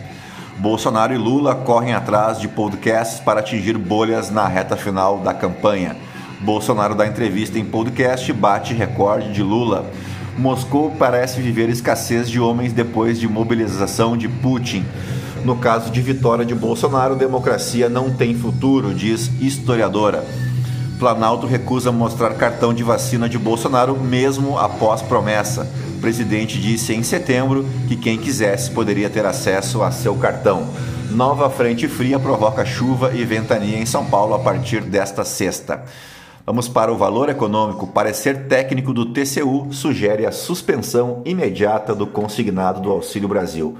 Bolsonaro 0.58 1.14
e 1.14 1.18
Lula 1.18 1.54
correm 1.56 1.94
atrás 1.94 2.40
de 2.40 2.48
podcasts 2.48 3.20
para 3.20 3.42
atingir 3.42 3.78
bolhas 3.78 4.32
na 4.32 4.48
reta 4.48 4.78
final 4.78 5.20
da 5.20 5.34
campanha. 5.34 5.98
Bolsonaro 6.40 6.96
dá 6.96 7.06
entrevista 7.06 7.60
em 7.60 7.66
podcast 7.66 8.32
e 8.32 8.34
bate 8.34 8.74
recorde 8.74 9.34
de 9.34 9.44
Lula. 9.44 9.86
Moscou 10.38 10.92
parece 10.92 11.42
viver 11.42 11.70
escassez 11.70 12.30
de 12.30 12.40
homens 12.40 12.74
depois 12.74 13.20
de 13.20 13.28
mobilização 13.28 14.18
de 14.18 14.28
Putin. 14.28 14.86
No 15.46 15.58
caso 15.58 15.92
de 15.92 16.02
vitória 16.02 16.46
de 16.46 16.56
Bolsonaro, 16.56 17.16
democracia 17.16 17.90
não 17.90 18.12
tem 18.12 18.34
futuro, 18.34 18.94
diz 18.94 19.30
historiadora. 19.42 20.24
Planalto 21.00 21.46
recusa 21.46 21.92
mostrar 21.92 22.34
cartão 22.36 22.74
de 22.74 22.84
vacina 22.84 23.28
de 23.28 23.38
Bolsonaro 23.38 23.98
mesmo 23.98 24.58
após 24.58 25.02
promessa 25.02 25.68
presidente 26.04 26.60
disse 26.60 26.94
em 26.94 27.02
setembro 27.02 27.66
que 27.88 27.96
quem 27.96 28.18
quisesse 28.18 28.70
poderia 28.72 29.10
ter 29.10 29.26
acesso 29.26 29.82
a 29.82 29.90
seu 29.90 30.14
cartão. 30.16 30.68
Nova 31.10 31.50
frente 31.50 31.88
fria 31.88 32.20
provoca 32.20 32.66
chuva 32.66 33.14
e 33.14 33.24
ventania 33.24 33.78
em 33.78 33.86
São 33.86 34.04
Paulo 34.04 34.34
a 34.34 34.40
partir 34.40 34.82
desta 34.82 35.24
sexta. 35.24 35.82
Vamos 36.46 36.68
para 36.68 36.92
o 36.92 36.98
valor 36.98 37.30
econômico. 37.30 37.88
Parecer 37.88 38.48
técnico 38.48 38.94
do 38.94 39.06
TCU 39.06 39.70
sugere 39.72 40.26
a 40.26 40.32
suspensão 40.32 41.22
imediata 41.24 41.96
do 41.96 42.06
consignado 42.06 42.82
do 42.82 42.92
Auxílio 42.92 43.30
Brasil. 43.30 43.78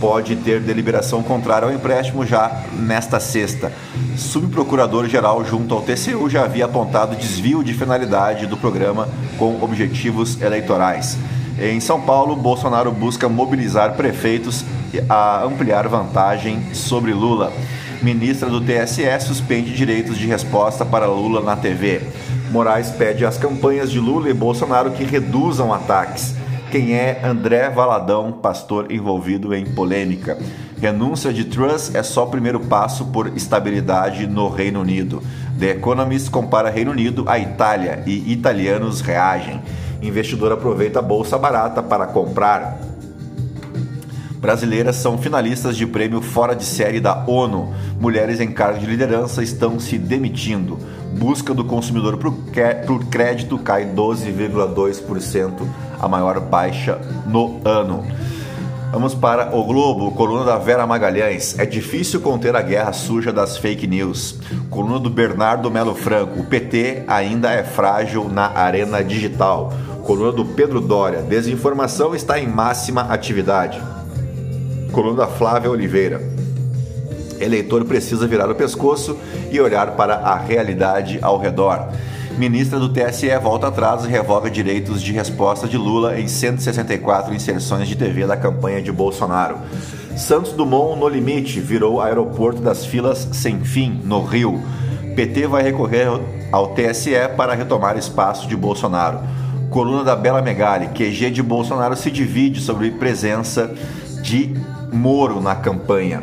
Pode 0.00 0.34
ter 0.34 0.60
deliberação 0.60 1.22
contrária 1.22 1.68
ao 1.68 1.72
empréstimo 1.72 2.26
já 2.26 2.64
nesta 2.72 3.20
sexta. 3.20 3.72
Subprocurador-geral 4.16 5.44
junto 5.44 5.74
ao 5.74 5.82
TCU 5.82 6.28
já 6.28 6.42
havia 6.42 6.64
apontado 6.64 7.14
desvio 7.14 7.62
de 7.62 7.72
finalidade 7.72 8.48
do 8.48 8.56
programa 8.56 9.08
com 9.38 9.62
objetivos 9.62 10.42
eleitorais. 10.42 11.16
Em 11.56 11.78
São 11.78 12.00
Paulo, 12.00 12.34
Bolsonaro 12.34 12.90
busca 12.90 13.28
mobilizar 13.28 13.94
prefeitos 13.94 14.64
a 15.08 15.44
ampliar 15.44 15.86
vantagem 15.86 16.74
sobre 16.74 17.12
Lula. 17.12 17.52
Ministra 18.06 18.48
do 18.48 18.60
TSE 18.60 19.18
suspende 19.18 19.74
direitos 19.74 20.16
de 20.16 20.28
resposta 20.28 20.84
para 20.84 21.06
Lula 21.06 21.40
na 21.40 21.56
TV. 21.56 22.02
Moraes 22.52 22.88
pede 22.92 23.26
às 23.26 23.36
campanhas 23.36 23.90
de 23.90 23.98
Lula 23.98 24.30
e 24.30 24.32
Bolsonaro 24.32 24.92
que 24.92 25.02
reduzam 25.02 25.74
ataques. 25.74 26.32
Quem 26.70 26.94
é 26.94 27.20
André 27.24 27.68
Valadão, 27.68 28.30
pastor 28.30 28.92
envolvido 28.92 29.52
em 29.52 29.66
polêmica? 29.66 30.38
Renúncia 30.80 31.32
de 31.32 31.46
Truss 31.46 31.96
é 31.96 32.02
só 32.04 32.22
o 32.22 32.30
primeiro 32.30 32.60
passo 32.60 33.06
por 33.06 33.36
estabilidade 33.36 34.28
no 34.28 34.48
Reino 34.48 34.82
Unido. 34.82 35.20
The 35.58 35.70
Economist 35.70 36.30
compara 36.30 36.70
Reino 36.70 36.92
Unido 36.92 37.24
à 37.26 37.40
Itália 37.40 38.04
e 38.06 38.32
italianos 38.32 39.00
reagem. 39.00 39.60
Investidor 40.00 40.52
aproveita 40.52 41.00
a 41.00 41.02
bolsa 41.02 41.36
barata 41.36 41.82
para 41.82 42.06
comprar. 42.06 42.85
Brasileiras 44.46 44.94
são 44.94 45.18
finalistas 45.18 45.76
de 45.76 45.84
prêmio 45.84 46.22
fora 46.22 46.54
de 46.54 46.64
série 46.64 47.00
da 47.00 47.24
ONU. 47.26 47.74
Mulheres 47.98 48.38
em 48.38 48.46
cargo 48.46 48.78
de 48.78 48.86
liderança 48.86 49.42
estão 49.42 49.80
se 49.80 49.98
demitindo. 49.98 50.78
Busca 51.18 51.52
do 51.52 51.64
consumidor 51.64 52.16
por 52.16 52.32
crédito 53.10 53.58
cai 53.58 53.86
12,2%, 53.86 55.66
a 55.98 56.06
maior 56.06 56.38
baixa 56.38 56.96
no 57.26 57.60
ano. 57.64 58.06
Vamos 58.92 59.16
para 59.16 59.52
o 59.52 59.64
Globo, 59.64 60.12
coluna 60.12 60.44
da 60.44 60.58
Vera 60.58 60.86
Magalhães. 60.86 61.58
É 61.58 61.66
difícil 61.66 62.20
conter 62.20 62.54
a 62.54 62.62
guerra 62.62 62.92
suja 62.92 63.32
das 63.32 63.56
fake 63.56 63.88
news. 63.88 64.38
Coluna 64.70 65.00
do 65.00 65.10
Bernardo 65.10 65.68
Melo 65.72 65.96
Franco. 65.96 66.38
O 66.38 66.44
PT 66.44 67.02
ainda 67.08 67.50
é 67.50 67.64
frágil 67.64 68.28
na 68.28 68.56
arena 68.56 69.02
digital. 69.02 69.72
Coluna 70.04 70.30
do 70.30 70.44
Pedro 70.44 70.80
Dória. 70.80 71.22
Desinformação 71.22 72.14
está 72.14 72.38
em 72.38 72.46
máxima 72.46 73.12
atividade. 73.12 73.95
Coluna 74.96 75.26
Flávia 75.26 75.70
Oliveira. 75.70 76.22
Eleitor 77.38 77.84
precisa 77.84 78.26
virar 78.26 78.50
o 78.50 78.54
pescoço 78.54 79.14
e 79.50 79.60
olhar 79.60 79.90
para 79.90 80.14
a 80.14 80.38
realidade 80.38 81.18
ao 81.20 81.38
redor. 81.38 81.88
Ministra 82.38 82.78
do 82.78 82.88
TSE 82.88 83.28
volta 83.38 83.68
atrás 83.68 84.06
e 84.06 84.08
revoga 84.08 84.50
direitos 84.50 85.02
de 85.02 85.12
resposta 85.12 85.68
de 85.68 85.76
Lula 85.76 86.18
em 86.18 86.26
164 86.26 87.34
inserções 87.34 87.86
de 87.86 87.94
TV 87.94 88.26
da 88.26 88.38
campanha 88.38 88.80
de 88.80 88.90
Bolsonaro. 88.90 89.58
Santos 90.16 90.54
Dumont 90.54 90.98
no 90.98 91.10
limite 91.10 91.60
virou 91.60 92.00
aeroporto 92.00 92.62
das 92.62 92.86
filas 92.86 93.28
sem 93.32 93.60
fim 93.60 94.00
no 94.02 94.24
Rio. 94.24 94.62
PT 95.14 95.46
vai 95.46 95.62
recorrer 95.62 96.08
ao 96.50 96.68
TSE 96.68 97.10
para 97.36 97.52
retomar 97.52 97.98
espaço 97.98 98.48
de 98.48 98.56
Bolsonaro. 98.56 99.18
Coluna 99.68 100.04
da 100.04 100.16
Bela 100.16 100.40
Megali, 100.40 100.88
QG 100.88 101.32
de 101.32 101.42
Bolsonaro 101.42 101.94
se 101.94 102.10
divide 102.10 102.62
sobre 102.62 102.92
presença 102.92 103.74
de 104.22 104.54
Moro 104.92 105.40
na 105.40 105.54
campanha. 105.54 106.22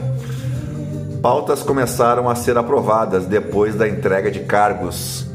Pautas 1.22 1.64
começaram 1.64 2.30
a 2.30 2.36
ser 2.36 2.58
aprovadas 2.58 3.26
depois 3.26 3.76
da 3.76 3.88
entrega 3.88 4.30
de 4.30 4.42
cargos. 4.42 5.26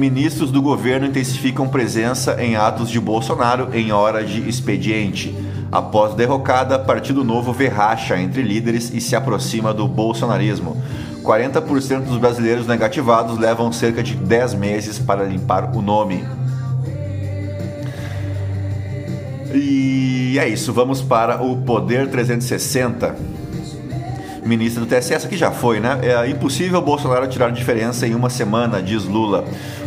ministros 0.00 0.50
do 0.50 0.62
governo 0.62 1.06
intensificam 1.06 1.68
presença 1.68 2.42
em 2.42 2.56
atos 2.56 2.88
de 2.88 2.98
Bolsonaro 2.98 3.68
em 3.74 3.92
hora 3.92 4.24
de 4.24 4.48
expediente. 4.48 5.34
Após 5.70 6.14
derrocada, 6.14 6.78
Partido 6.78 7.22
Novo 7.22 7.52
vê 7.52 7.68
racha 7.68 8.18
entre 8.18 8.42
líderes 8.42 8.92
e 8.92 9.00
se 9.00 9.14
aproxima 9.14 9.74
do 9.74 9.86
bolsonarismo. 9.86 10.76
40% 11.22 12.06
dos 12.06 12.16
brasileiros 12.16 12.66
negativados 12.66 13.38
levam 13.38 13.70
cerca 13.70 14.02
de 14.02 14.14
10 14.14 14.54
meses 14.54 14.98
para 14.98 15.24
limpar 15.24 15.70
o 15.76 15.82
nome. 15.82 16.24
E 19.52 20.38
é 20.38 20.48
isso, 20.48 20.72
vamos 20.72 21.02
para 21.02 21.42
o 21.42 21.56
Poder 21.56 22.08
360. 22.08 23.16
Ministro 24.44 24.84
do 24.84 24.88
TSE, 24.88 25.14
essa 25.14 25.26
aqui 25.26 25.36
já 25.36 25.50
foi, 25.50 25.80
né? 25.80 26.00
É 26.02 26.28
impossível 26.28 26.80
Bolsonaro 26.80 27.28
tirar 27.28 27.50
diferença 27.50 28.06
em 28.06 28.14
uma 28.14 28.30
semana, 28.30 28.82
diz 28.82 29.04
Lula. 29.04 29.44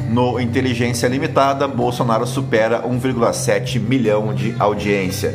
No 0.10 0.39
Inteligência 0.39 1.08
Limitada, 1.08 1.67
Bolsonaro 1.67 2.27
supera 2.27 2.84
1,7 2.84 3.79
milhão 3.79 4.34
de 4.34 4.55
audiência. 4.60 5.34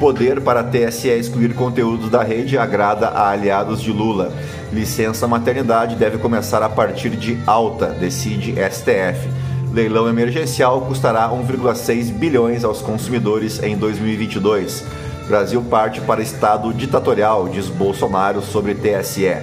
Poder 0.00 0.42
para 0.42 0.64
TSE 0.64 1.08
excluir 1.08 1.54
conteúdos 1.54 2.10
da 2.10 2.22
rede 2.22 2.58
agrada 2.58 3.08
a 3.08 3.30
aliados 3.30 3.80
de 3.80 3.90
Lula. 3.92 4.32
Licença 4.72 5.26
maternidade 5.26 5.96
deve 5.96 6.18
começar 6.18 6.62
a 6.62 6.68
partir 6.68 7.10
de 7.10 7.38
alta, 7.46 7.86
decide 7.86 8.54
STF. 8.70 9.45
Leilão 9.76 10.08
emergencial 10.08 10.80
custará 10.80 11.28
1,6 11.28 12.10
bilhões 12.10 12.64
aos 12.64 12.80
consumidores 12.80 13.62
em 13.62 13.76
2022. 13.76 14.82
Brasil 15.28 15.60
parte 15.60 16.00
para 16.00 16.22
estado 16.22 16.72
ditatorial, 16.72 17.46
diz 17.46 17.68
Bolsonaro 17.68 18.40
sobre 18.40 18.74
TSE. 18.74 19.36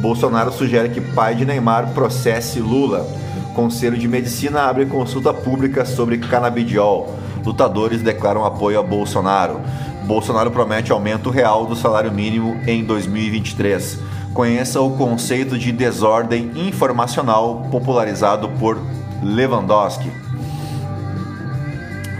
Bolsonaro 0.00 0.52
sugere 0.52 0.90
que 0.90 1.00
pai 1.00 1.34
de 1.34 1.44
Neymar 1.44 1.88
processe 1.88 2.60
Lula. 2.60 3.04
Conselho 3.52 3.98
de 3.98 4.06
Medicina 4.06 4.62
abre 4.62 4.86
consulta 4.86 5.34
pública 5.34 5.84
sobre 5.84 6.18
canabidiol. 6.18 7.12
Lutadores 7.44 8.00
declaram 8.00 8.44
apoio 8.44 8.78
a 8.78 8.82
Bolsonaro. 8.82 9.60
Bolsonaro 10.04 10.52
promete 10.52 10.92
aumento 10.92 11.30
real 11.30 11.66
do 11.66 11.74
salário 11.74 12.12
mínimo 12.12 12.60
em 12.64 12.84
2023. 12.84 13.98
Conheça 14.32 14.80
o 14.80 14.96
conceito 14.96 15.58
de 15.58 15.72
desordem 15.72 16.52
informacional 16.54 17.66
popularizado 17.72 18.48
por 18.50 18.78
Lewandowski. 19.22 20.10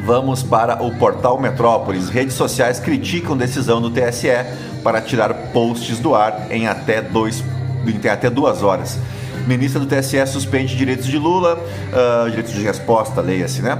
Vamos 0.04 0.42
para 0.42 0.82
o 0.82 0.94
portal 0.96 1.40
Metrópolis. 1.40 2.10
Redes 2.10 2.34
sociais 2.34 2.78
criticam 2.78 3.36
decisão 3.36 3.80
do 3.80 3.90
TSE 3.90 4.28
para 4.82 5.00
tirar 5.00 5.32
posts 5.52 5.98
do 5.98 6.14
ar 6.14 6.46
em 6.50 6.66
até, 6.66 7.00
dois, 7.00 7.42
em 7.86 8.08
até 8.08 8.28
duas 8.28 8.62
horas. 8.62 8.98
Ministra 9.46 9.80
do 9.80 9.86
TSE 9.86 10.26
suspende 10.26 10.76
direitos 10.76 11.06
de 11.06 11.18
Lula, 11.18 11.58
uh, 11.58 12.28
direitos 12.28 12.52
de 12.52 12.62
resposta, 12.62 13.20
leia-se, 13.20 13.62
né? 13.62 13.78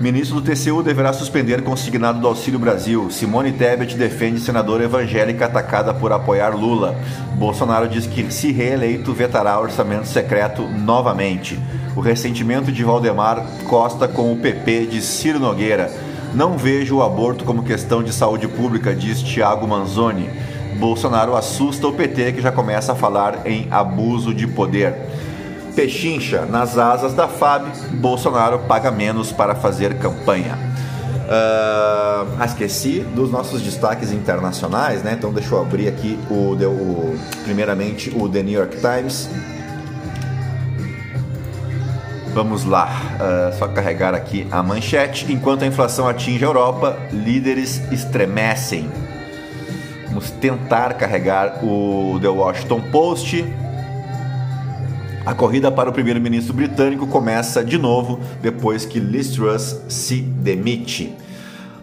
Ministro 0.00 0.40
do 0.40 0.50
TCU 0.50 0.82
deverá 0.82 1.12
suspender 1.12 1.62
consignado 1.62 2.20
do 2.20 2.26
Auxílio 2.26 2.58
Brasil. 2.58 3.08
Simone 3.10 3.52
Tebet 3.52 3.96
defende 3.96 4.40
senadora 4.40 4.84
evangélica 4.84 5.46
atacada 5.46 5.94
por 5.94 6.12
apoiar 6.12 6.56
Lula. 6.56 6.96
Bolsonaro 7.36 7.88
diz 7.88 8.06
que, 8.06 8.32
se 8.32 8.50
reeleito, 8.50 9.12
vetará 9.12 9.60
orçamento 9.60 10.06
secreto 10.06 10.62
novamente. 10.62 11.58
O 11.94 12.00
ressentimento 12.00 12.72
de 12.72 12.82
Valdemar 12.82 13.46
Costa 13.68 14.08
com 14.08 14.32
o 14.32 14.36
PP 14.36 14.86
de 14.86 15.00
Ciro 15.00 15.38
Nogueira. 15.38 15.92
Não 16.34 16.56
vejo 16.56 16.96
o 16.96 17.02
aborto 17.02 17.44
como 17.44 17.62
questão 17.62 18.02
de 18.02 18.12
saúde 18.12 18.48
pública, 18.48 18.94
diz 18.94 19.22
Tiago 19.22 19.68
Manzoni. 19.68 20.30
Bolsonaro 20.78 21.36
assusta 21.36 21.86
o 21.86 21.92
PT 21.92 22.32
que 22.32 22.40
já 22.40 22.50
começa 22.50 22.92
a 22.92 22.96
falar 22.96 23.46
em 23.46 23.68
abuso 23.70 24.34
de 24.34 24.48
poder. 24.48 24.94
Pechincha, 25.74 26.44
nas 26.44 26.76
asas 26.76 27.14
da 27.14 27.28
FAB, 27.28 27.64
Bolsonaro 27.92 28.60
paga 28.60 28.90
menos 28.90 29.32
para 29.32 29.54
fazer 29.54 29.98
campanha. 29.98 30.58
Uh, 31.22 32.44
esqueci 32.44 33.00
dos 33.00 33.30
nossos 33.30 33.62
destaques 33.62 34.12
internacionais, 34.12 35.02
né? 35.02 35.14
Então 35.16 35.32
deixa 35.32 35.54
eu 35.54 35.60
abrir 35.60 35.88
aqui 35.88 36.18
o, 36.30 36.52
o 36.52 37.18
primeiramente 37.44 38.10
o 38.14 38.28
The 38.28 38.42
New 38.42 38.58
York 38.58 38.76
Times. 38.76 39.30
Vamos 42.34 42.64
lá, 42.64 42.90
uh, 43.16 43.58
só 43.58 43.68
carregar 43.68 44.14
aqui 44.14 44.46
a 44.50 44.62
manchete. 44.62 45.32
Enquanto 45.32 45.62
a 45.62 45.66
inflação 45.66 46.08
atinge 46.08 46.44
a 46.44 46.48
Europa, 46.48 46.98
líderes 47.10 47.80
estremecem. 47.90 48.90
Vamos 50.08 50.30
tentar 50.30 50.94
carregar 50.94 51.64
o 51.64 52.18
The 52.20 52.28
Washington 52.28 52.80
Post. 52.90 53.61
A 55.24 55.34
corrida 55.34 55.70
para 55.70 55.88
o 55.88 55.92
primeiro-ministro 55.92 56.52
britânico 56.52 57.06
começa 57.06 57.64
de 57.64 57.78
novo 57.78 58.18
depois 58.40 58.84
que 58.84 58.98
Liz 58.98 59.30
Truss 59.30 59.80
se 59.88 60.20
demite. 60.20 61.14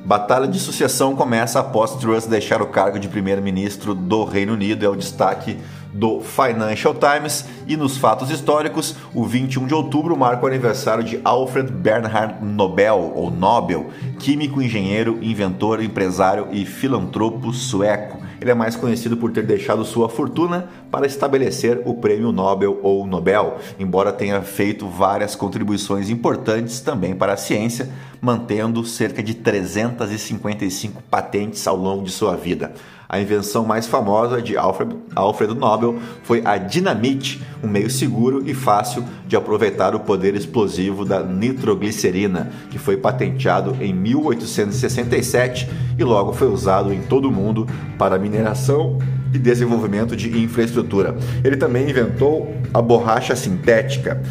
Batalha 0.04 0.45
de 0.45 0.60
sucessão 0.60 1.15
começa 1.15 1.58
após 1.58 1.95
Truss 1.95 2.25
deixar 2.25 2.62
o 2.62 2.67
cargo 2.67 2.99
de 2.99 3.08
primeiro-ministro 3.08 3.95
do 3.95 4.25
Reino 4.25 4.54
Unido, 4.54 4.86
é 4.86 4.89
o 4.89 4.95
destaque 4.95 5.58
do 5.93 6.19
Financial 6.19 6.93
Times. 6.93 7.45
E 7.65 7.78
nos 7.78 7.97
fatos 7.97 8.30
históricos, 8.30 8.95
o 9.13 9.25
21 9.25 9.67
de 9.67 9.73
outubro 9.73 10.17
marca 10.17 10.43
o 10.43 10.47
aniversário 10.47 11.04
de 11.04 11.21
Alfred 11.23 11.71
Bernhard 11.71 12.43
Nobel, 12.43 13.13
ou 13.15 13.32
Nobel, 13.32 13.89
químico, 14.19 14.62
engenheiro, 14.62 15.17
inventor, 15.21 15.82
empresário 15.82 16.49
e 16.52 16.65
filantropo 16.65 17.54
sueco. 17.54 18.18
Ele 18.41 18.52
é 18.52 18.54
mais 18.54 18.75
conhecido 18.75 19.17
por 19.17 19.32
ter 19.32 19.45
deixado 19.45 19.84
sua 19.84 20.10
fortuna 20.10 20.69
para 20.91 21.06
estabelecer 21.06 21.82
o 21.86 21.95
Prêmio 21.95 22.32
Nobel 22.32 22.80
ou 22.82 23.06
Nobel, 23.06 23.58
embora 23.80 24.13
tenha 24.13 24.41
feito 24.41 24.88
várias 24.88 25.36
contribuições 25.36 26.10
importantes 26.10 26.80
também 26.80 27.15
para 27.15 27.34
a 27.34 27.38
ciência, 27.38 27.89
mantendo 28.21 28.84
cerca 28.86 29.21
de 29.21 29.34
355 29.34 31.04
patentes 31.10 31.65
ao 31.67 31.75
longo 31.75 32.04
de 32.04 32.12
sua 32.12 32.36
vida. 32.36 32.73
A 33.12 33.19
invenção 33.19 33.65
mais 33.65 33.88
famosa 33.88 34.39
de 34.39 34.56
Alfred, 34.56 34.95
Alfred 35.15 35.56
Nobel 35.56 35.98
foi 36.22 36.43
a 36.45 36.58
dinamite, 36.58 37.41
um 37.63 37.67
meio 37.67 37.89
seguro 37.89 38.48
e 38.48 38.54
fácil 38.54 39.04
de 39.28 39.36
aproveitar 39.36 39.95
o 39.95 40.00
poder 40.00 40.36
explosivo 40.36 41.04
da 41.04 41.24
nitroglicerina, 41.24 42.52
que 42.69 42.78
foi 42.78 42.98
patenteado 42.98 43.76
em 43.82 43.91
1867 43.95 45.67
e 45.98 46.04
logo 46.04 46.34
foi 46.34 46.50
usado 46.50 46.93
em 46.93 47.02
todo 47.02 47.28
o 47.28 47.32
mundo 47.32 47.65
para 47.98 48.19
mineração 48.19 49.00
e 49.34 49.39
desenvolvimento 49.39 50.15
de 50.15 50.43
infraestrutura. 50.43 51.17
Ele 51.43 51.58
também 51.58 51.89
inventou 51.89 52.56
a 52.72 52.80
borracha 52.80 53.36
sintética. 53.36 54.22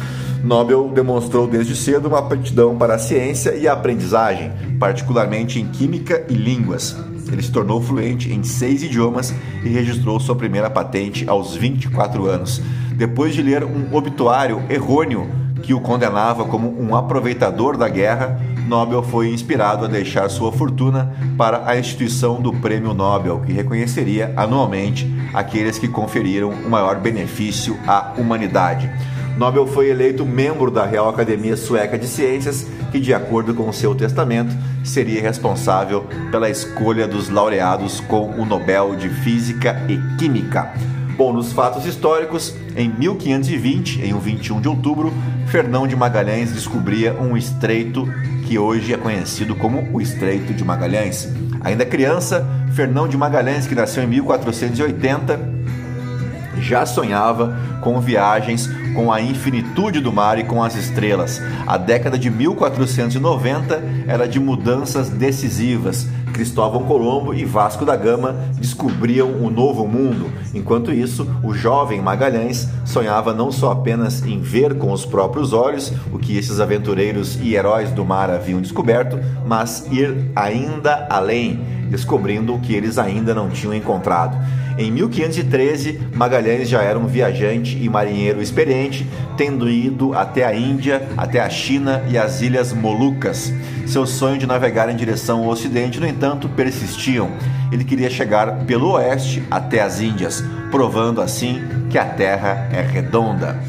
Nobel 0.41 0.89
demonstrou 0.95 1.47
desde 1.47 1.75
cedo 1.75 2.07
uma 2.07 2.19
aptidão 2.19 2.77
para 2.77 2.95
a 2.95 2.99
ciência 2.99 3.55
e 3.55 3.67
a 3.67 3.73
aprendizagem, 3.73 4.53
particularmente 4.79 5.59
em 5.59 5.67
química 5.67 6.23
e 6.29 6.33
línguas. 6.33 6.95
Ele 7.31 7.41
se 7.41 7.51
tornou 7.51 7.81
fluente 7.81 8.31
em 8.31 8.43
seis 8.43 8.83
idiomas 8.83 9.33
e 9.63 9.69
registrou 9.69 10.19
sua 10.19 10.35
primeira 10.35 10.69
patente 10.69 11.27
aos 11.27 11.55
24 11.55 12.25
anos. 12.25 12.61
Depois 12.93 13.33
de 13.33 13.41
ler 13.41 13.63
um 13.63 13.95
obituário 13.95 14.63
errôneo 14.69 15.29
que 15.61 15.73
o 15.73 15.79
condenava 15.79 16.45
como 16.45 16.81
um 16.81 16.95
aproveitador 16.95 17.77
da 17.77 17.87
guerra, 17.87 18.39
Nobel 18.67 19.01
foi 19.01 19.29
inspirado 19.29 19.85
a 19.85 19.87
deixar 19.87 20.29
sua 20.29 20.51
fortuna 20.51 21.13
para 21.37 21.67
a 21.67 21.77
instituição 21.77 22.41
do 22.41 22.53
Prêmio 22.53 22.93
Nobel, 22.93 23.41
que 23.41 23.51
reconheceria 23.51 24.31
anualmente 24.35 25.11
aqueles 25.33 25.79
que 25.79 25.87
conferiram 25.87 26.49
o 26.49 26.69
maior 26.69 26.99
benefício 26.99 27.77
à 27.87 28.13
humanidade. 28.17 28.89
Nobel 29.39 29.65
foi 29.65 29.89
eleito 29.89 30.25
membro 30.25 30.69
da 30.69 30.85
Real 30.85 31.07
Academia 31.07 31.55
Sueca 31.55 31.97
de 31.97 32.07
Ciências, 32.07 32.67
que, 32.91 32.99
de 32.99 33.13
acordo 33.13 33.53
com 33.53 33.71
seu 33.71 33.95
testamento, 33.95 34.53
seria 34.83 35.21
responsável 35.21 36.05
pela 36.29 36.49
escolha 36.49 37.07
dos 37.07 37.29
laureados 37.29 38.01
com 38.01 38.31
o 38.31 38.43
Nobel 38.43 38.97
de 38.97 39.07
Física 39.07 39.81
e 39.87 39.97
Química. 40.17 40.73
Bom, 41.15 41.31
nos 41.31 41.53
fatos 41.53 41.85
históricos, 41.85 42.53
em 42.75 42.89
1520, 42.89 44.01
em 44.01 44.13
um 44.13 44.19
21 44.19 44.59
de 44.59 44.67
outubro, 44.67 45.13
Fernão 45.47 45.87
de 45.87 45.95
Magalhães 45.95 46.51
descobria 46.51 47.13
um 47.13 47.37
estreito 47.37 48.05
que 48.45 48.59
hoje 48.59 48.93
é 48.93 48.97
conhecido 48.97 49.55
como 49.55 49.87
o 49.93 50.01
Estreito 50.01 50.53
de 50.53 50.65
Magalhães. 50.65 51.29
Ainda 51.61 51.85
criança, 51.85 52.45
Fernão 52.73 53.07
de 53.07 53.15
Magalhães, 53.15 53.65
que 53.65 53.75
nasceu 53.75 54.03
em 54.03 54.07
1480, 54.07 55.39
já 56.59 56.85
sonhava 56.85 57.57
com 57.79 58.01
viagens 58.01 58.69
com 58.99 59.13
a 59.13 59.21
infinitude 59.21 60.01
do 60.01 60.11
mar 60.11 60.37
e 60.37 60.43
com 60.43 60.61
as 60.61 60.75
estrelas. 60.75 61.41
A 61.65 61.77
década 61.77 62.19
de 62.19 62.29
1490 62.29 63.81
era 64.05 64.27
de 64.27 64.41
mudanças 64.41 65.07
decisivas. 65.07 66.05
Cristóvão 66.33 66.83
Colombo 66.83 67.33
e 67.33 67.45
Vasco 67.45 67.85
da 67.85 67.95
Gama 67.95 68.35
descobriam 68.57 69.29
o 69.41 69.49
novo 69.49 69.87
mundo. 69.87 70.29
Enquanto 70.53 70.91
isso, 70.91 71.25
o 71.41 71.53
jovem 71.53 72.01
Magalhães 72.01 72.67
sonhava 72.83 73.33
não 73.33 73.53
só 73.53 73.71
apenas 73.71 74.21
em 74.21 74.41
ver 74.41 74.77
com 74.77 74.91
os 74.91 75.05
próprios 75.05 75.53
olhos 75.53 75.93
o 76.11 76.19
que 76.19 76.37
esses 76.37 76.59
aventureiros 76.59 77.39
e 77.41 77.55
heróis 77.55 77.91
do 77.91 78.03
mar 78.03 78.29
haviam 78.29 78.59
descoberto, 78.59 79.17
mas 79.47 79.87
ir 79.89 80.29
ainda 80.35 81.07
além, 81.09 81.61
descobrindo 81.89 82.53
o 82.53 82.59
que 82.59 82.75
eles 82.75 82.97
ainda 82.97 83.33
não 83.33 83.49
tinham 83.49 83.73
encontrado. 83.73 84.37
Em 84.79 84.89
1513, 84.91 85.99
Magalhães 86.15 86.69
já 86.69 86.81
era 86.81 86.97
um 86.97 87.05
viajante 87.05 87.77
e 87.77 87.89
marinheiro 87.89 88.41
experiente, 88.41 89.05
tendo 89.35 89.69
ido 89.69 90.13
até 90.13 90.45
a 90.45 90.55
Índia, 90.55 91.05
até 91.17 91.41
a 91.41 91.49
China 91.49 92.01
e 92.09 92.17
as 92.17 92.41
Ilhas 92.41 92.71
Molucas. 92.71 93.53
Seu 93.85 94.07
sonho 94.07 94.37
de 94.37 94.47
navegar 94.47 94.89
em 94.89 94.95
direção 94.95 95.43
ao 95.43 95.49
Ocidente, 95.49 95.99
no 95.99 96.07
entanto, 96.07 96.47
persistiam. 96.47 97.29
Ele 97.73 97.83
queria 97.83 98.09
chegar 98.09 98.59
pelo 98.59 98.93
oeste 98.93 99.43
até 99.51 99.81
as 99.81 99.99
Índias, 99.99 100.41
provando 100.71 101.19
assim 101.19 101.61
que 101.89 101.97
a 101.97 102.05
Terra 102.05 102.69
é 102.71 102.79
redonda. 102.81 103.59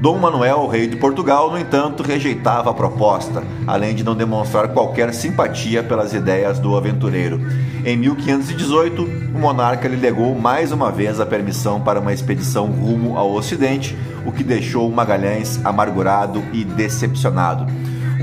Dom 0.00 0.18
Manuel, 0.18 0.66
rei 0.66 0.86
de 0.86 0.96
Portugal, 0.96 1.50
no 1.50 1.58
entanto, 1.58 2.02
rejeitava 2.02 2.70
a 2.70 2.74
proposta, 2.74 3.42
além 3.66 3.94
de 3.94 4.04
não 4.04 4.14
demonstrar 4.14 4.68
qualquer 4.68 5.14
simpatia 5.14 5.82
pelas 5.82 6.12
ideias 6.12 6.58
do 6.58 6.76
aventureiro. 6.76 7.40
Em 7.84 7.96
1518, 7.96 9.02
o 9.02 9.38
monarca 9.38 9.88
lhe 9.88 9.96
legou 9.96 10.34
mais 10.34 10.72
uma 10.72 10.90
vez 10.90 11.20
a 11.20 11.26
permissão 11.26 11.80
para 11.80 12.00
uma 12.00 12.12
expedição 12.12 12.66
rumo 12.66 13.16
ao 13.16 13.32
Ocidente, 13.32 13.96
o 14.26 14.32
que 14.32 14.44
deixou 14.44 14.90
Magalhães 14.90 15.58
amargurado 15.64 16.42
e 16.52 16.64
decepcionado. 16.64 17.66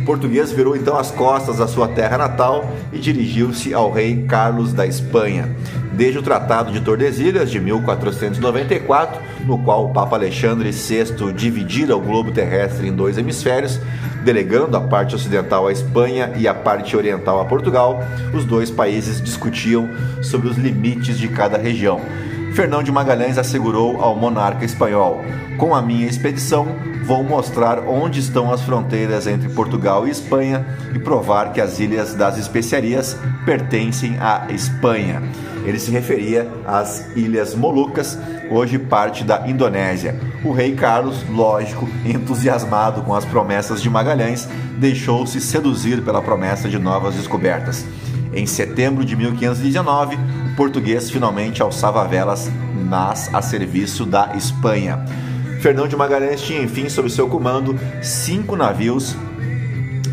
O 0.02 0.04
português 0.04 0.52
virou 0.52 0.76
então 0.76 0.98
as 0.98 1.12
costas 1.12 1.62
à 1.62 1.68
sua 1.68 1.88
terra 1.88 2.18
natal 2.18 2.72
e 2.92 2.98
dirigiu-se 2.98 3.72
ao 3.72 3.92
rei 3.92 4.24
Carlos 4.28 4.74
da 4.74 4.86
Espanha. 4.88 5.56
Desde 5.94 6.18
o 6.18 6.24
Tratado 6.24 6.72
de 6.72 6.82
Tordesilhas 6.82 7.52
de 7.52 7.60
1494, 7.60 9.22
no 9.46 9.60
qual 9.60 9.86
o 9.86 9.94
Papa 9.94 10.16
Alexandre 10.16 10.72
VI 10.72 11.32
dividira 11.36 11.96
o 11.96 12.02
globo 12.02 12.32
terrestre 12.32 12.88
em 12.88 12.92
dois 12.92 13.20
hemisférios, 13.20 13.80
delegando 14.26 14.76
a 14.76 14.82
parte 14.82 15.14
ocidental 15.14 15.68
à 15.68 15.72
Espanha 15.72 16.34
e 16.36 16.48
a 16.48 16.54
parte 16.54 16.98
oriental 16.98 17.40
a 17.40 17.46
Portugal, 17.46 18.04
os 18.34 18.44
dois 18.44 18.72
países 18.72 19.22
discutiam 19.22 19.88
sobre 20.24 20.48
os 20.48 20.58
limites 20.58 21.20
de 21.20 21.28
cada 21.28 21.60
região. 21.60 22.02
Fernão 22.54 22.84
de 22.84 22.92
Magalhães 22.92 23.38
assegurou 23.38 24.02
ao 24.02 24.16
monarca 24.16 24.66
espanhol: 24.66 25.22
Com 25.58 25.74
a 25.74 25.82
minha 25.82 26.08
expedição, 26.08 26.68
vou 27.06 27.24
mostrar 27.24 27.80
onde 27.88 28.20
estão 28.20 28.52
as 28.52 28.62
fronteiras 28.62 29.26
entre 29.26 29.50
Portugal 29.50 30.06
e 30.06 30.12
Espanha 30.12 30.66
e 30.94 31.00
provar 31.00 31.54
que 31.54 31.62
as 31.62 31.80
Ilhas 31.80 32.14
das 32.14 32.38
Especiarias 32.38 33.18
pertencem 33.46 34.18
à 34.20 34.48
Espanha. 34.50 35.22
Ele 35.64 35.80
se 35.80 35.92
referia 35.92 36.48
às 36.66 37.16
Ilhas 37.16 37.56
Molucas, 37.56 38.18
hoje 38.50 38.78
parte 38.78 39.24
da 39.24 39.48
Indonésia. 39.48 40.20
O 40.44 40.52
rei 40.52 40.76
Carlos, 40.76 41.24
lógico, 41.30 41.88
entusiasmado 42.04 43.02
com 43.04 43.14
as 43.14 43.24
promessas 43.24 43.82
de 43.82 43.90
Magalhães, 43.90 44.48
deixou-se 44.78 45.40
seduzir 45.40 46.02
pela 46.02 46.22
promessa 46.22 46.68
de 46.68 46.80
novas 46.80 47.16
descobertas. 47.16 47.86
Em 48.34 48.46
setembro 48.46 49.04
de 49.04 49.16
1519, 49.16 50.16
o 50.16 50.56
português 50.56 51.10
finalmente 51.10 51.62
alçava 51.62 52.08
velas 52.08 52.50
nas 52.90 53.34
a 53.34 53.42
serviço 53.42 54.06
da 54.06 54.34
Espanha. 54.36 55.06
Fernão 55.62 55.88
de 55.88 55.96
Magalhães 55.96 56.42
tinha, 56.42 56.62
enfim, 56.62 56.88
sob 56.88 57.10
seu 57.10 57.28
comando 57.28 57.78
cinco 58.02 58.56
navios 58.56 59.16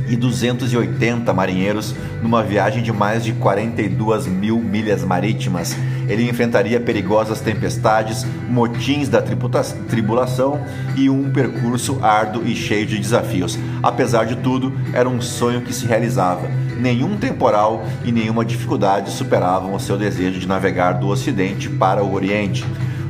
e 0.08 0.16
280 0.16 1.32
marinheiros 1.32 1.94
numa 2.22 2.42
viagem 2.42 2.82
de 2.82 2.92
mais 2.92 3.24
de 3.24 3.32
42 3.34 4.26
mil 4.26 4.58
milhas 4.58 5.04
marítimas. 5.04 5.76
Ele 6.08 6.28
enfrentaria 6.28 6.80
perigosas 6.80 7.40
tempestades, 7.40 8.24
motins 8.48 9.08
da 9.08 9.22
tribulação 9.22 10.60
e 10.96 11.10
um 11.10 11.30
percurso 11.30 11.98
árduo 12.02 12.46
e 12.46 12.56
cheio 12.56 12.86
de 12.86 12.98
desafios. 12.98 13.58
Apesar 13.82 14.24
de 14.24 14.36
tudo, 14.36 14.72
era 14.92 15.08
um 15.08 15.20
sonho 15.20 15.60
que 15.60 15.72
se 15.72 15.86
realizava. 15.86 16.48
Nenhum 16.78 17.16
temporal 17.16 17.84
e 18.04 18.12
nenhuma 18.12 18.44
dificuldade 18.44 19.10
superavam 19.10 19.74
o 19.74 19.80
seu 19.80 19.96
desejo 19.96 20.38
de 20.38 20.46
navegar 20.46 20.92
do 20.92 21.08
Ocidente 21.08 21.68
para 21.68 22.02
o 22.02 22.14
Oriente. 22.14 22.64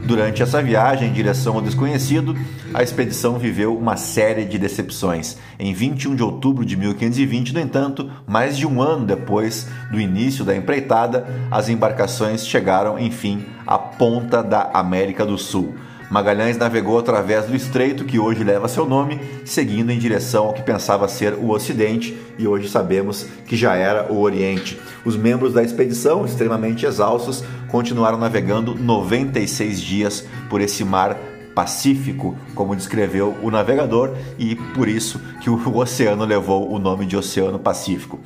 Durante 0.09 0.43
essa 0.43 0.63
viagem 0.63 1.11
em 1.11 1.13
direção 1.13 1.57
ao 1.57 1.61
desconhecido, 1.61 2.35
a 2.73 2.83
expedição 2.83 3.39
viveu 3.39 3.77
uma 3.77 3.95
série 3.99 4.47
de 4.47 4.59
decepções. 4.59 5.37
Em 5.59 5.75
21 5.75 6.17
de 6.17 6.23
outubro 6.23 6.65
de 6.65 6.79
1520, 6.79 7.53
no 7.53 7.61
entanto, 7.61 8.11
mais 8.27 8.57
de 8.57 8.67
um 8.67 8.81
ano 8.81 9.05
depois 9.05 9.69
do 9.93 10.01
início 10.01 10.47
da 10.47 10.57
empreitada, 10.57 11.29
as 11.51 11.69
embarcações 11.69 12.47
chegaram, 12.47 12.99
enfim, 12.99 13.45
à 13.67 13.77
ponta 13.77 14.43
da 14.43 14.71
América 14.73 15.27
do 15.27 15.37
Sul. 15.37 15.75
Magalhães 16.11 16.57
navegou 16.57 16.99
através 16.99 17.45
do 17.45 17.55
estreito 17.55 18.07
que 18.07 18.19
hoje 18.19 18.43
leva 18.43 18.67
seu 18.67 18.87
nome, 18.87 19.21
seguindo 19.45 19.91
em 19.91 19.99
direção 19.99 20.47
ao 20.47 20.55
que 20.55 20.63
pensava 20.63 21.07
ser 21.07 21.35
o 21.35 21.51
Ocidente 21.51 22.17
e 22.39 22.49
hoje 22.49 22.67
sabemos 22.71 23.27
que 23.47 23.55
já 23.55 23.75
era 23.75 24.11
o 24.11 24.19
Oriente. 24.21 24.81
Os 25.05 25.17
membros 25.17 25.53
da 25.53 25.63
expedição, 25.63 26.25
extremamente 26.25 26.87
exaustos, 26.87 27.45
continuaram 27.69 28.19
navegando 28.19 28.75
96 28.75 29.81
dias 29.81 30.27
por 30.49 30.61
esse 30.61 30.85
mar 30.85 31.17
Pacífico, 31.55 32.37
como 32.55 32.77
descreveu 32.77 33.37
o 33.43 33.51
navegador, 33.51 34.15
e 34.39 34.55
por 34.55 34.87
isso 34.87 35.21
que 35.41 35.51
o 35.51 35.59
oceano 35.77 36.25
levou 36.25 36.73
o 36.73 36.79
nome 36.79 37.05
de 37.05 37.17
Oceano 37.17 37.59
Pacífico. 37.59 38.21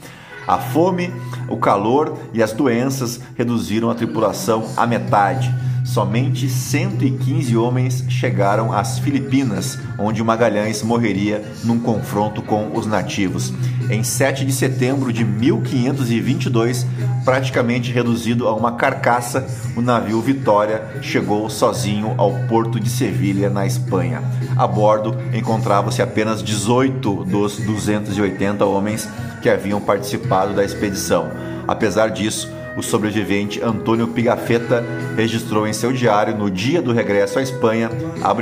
A 0.46 0.58
fome, 0.58 1.10
o 1.48 1.56
calor 1.56 2.18
e 2.34 2.42
as 2.42 2.52
doenças 2.52 3.20
reduziram 3.34 3.88
a 3.88 3.94
tripulação 3.94 4.68
à 4.76 4.86
metade 4.86 5.50
somente 5.84 6.48
115 6.48 7.56
homens 7.56 8.04
chegaram 8.08 8.72
às 8.72 8.98
Filipinas, 8.98 9.78
onde 9.98 10.22
Magalhães 10.22 10.82
morreria 10.82 11.44
num 11.64 11.78
confronto 11.78 12.42
com 12.42 12.76
os 12.76 12.86
nativos. 12.86 13.52
Em 13.90 14.02
7 14.02 14.44
de 14.44 14.52
setembro 14.52 15.12
de 15.12 15.24
1522, 15.24 16.86
praticamente 17.24 17.92
reduzido 17.92 18.48
a 18.48 18.54
uma 18.54 18.72
carcaça, 18.72 19.46
o 19.76 19.80
navio 19.80 20.20
Vitória 20.20 21.00
chegou 21.00 21.48
sozinho 21.48 22.14
ao 22.18 22.32
porto 22.48 22.78
de 22.80 22.88
Sevilha, 22.88 23.48
na 23.48 23.66
Espanha. 23.66 24.22
A 24.56 24.66
bordo 24.66 25.16
encontravam-se 25.32 26.02
apenas 26.02 26.42
18 26.42 27.24
dos 27.24 27.58
280 27.58 28.64
homens 28.64 29.08
que 29.40 29.48
haviam 29.48 29.80
participado 29.80 30.54
da 30.54 30.64
expedição. 30.64 31.30
Apesar 31.66 32.08
disso, 32.08 32.50
o 32.76 32.82
sobrevivente 32.82 33.62
Antônio 33.62 34.08
Pigafetta 34.08 34.84
registrou 35.16 35.66
em 35.66 35.72
seu 35.72 35.92
diário 35.92 36.36
no 36.36 36.50
dia 36.50 36.80
do 36.80 36.92
regresso 36.92 37.38
à 37.38 37.42
Espanha, 37.42 37.90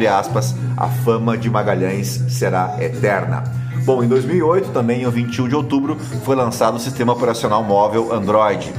aspas, 0.06 0.54
a 0.76 0.88
fama 0.88 1.36
de 1.36 1.50
Magalhães 1.50 2.24
será 2.28 2.76
eterna. 2.80 3.44
Bom, 3.84 4.04
em 4.04 4.08
2008, 4.08 4.70
também 4.70 5.02
em 5.02 5.10
21 5.10 5.48
de 5.48 5.54
outubro, 5.56 5.96
foi 6.24 6.36
lançado 6.36 6.76
o 6.76 6.80
sistema 6.80 7.12
operacional 7.12 7.62
móvel 7.62 8.12
Android. 8.12 8.72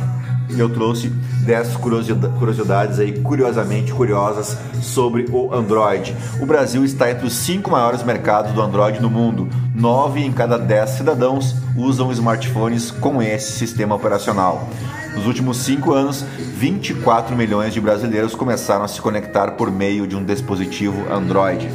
Eu 0.58 0.70
trouxe 0.70 1.10
10 1.46 1.78
curiosidades 1.78 3.00
aí, 3.00 3.20
curiosamente 3.22 3.94
curiosas, 3.94 4.58
sobre 4.82 5.26
o 5.32 5.54
Android. 5.54 6.16
O 6.40 6.46
Brasil 6.46 6.84
está 6.84 7.10
entre 7.10 7.26
os 7.26 7.34
cinco 7.34 7.72
maiores 7.72 8.04
mercados 8.04 8.52
do 8.52 8.62
Android 8.62 9.00
no 9.02 9.10
mundo. 9.10 9.48
Nove 9.74 10.22
em 10.22 10.32
cada 10.32 10.58
10 10.58 10.90
cidadãos 10.92 11.56
usam 11.76 12.12
smartphones 12.12 12.92
com 12.92 13.22
esse 13.22 13.54
sistema 13.54 13.96
operacional. 13.96 14.70
Nos 15.16 15.26
últimos 15.26 15.58
cinco 15.58 15.94
anos, 15.94 16.24
24 16.58 17.36
milhões 17.36 17.74
de 17.74 17.82
brasileiros 17.82 18.34
começaram 18.34 18.86
a 18.86 18.88
se 18.88 19.02
conectar 19.02 19.52
por 19.52 19.70
meio 19.70 20.08
de 20.08 20.16
um 20.16 20.24
dispositivo 20.24 21.12
Android. 21.12 21.70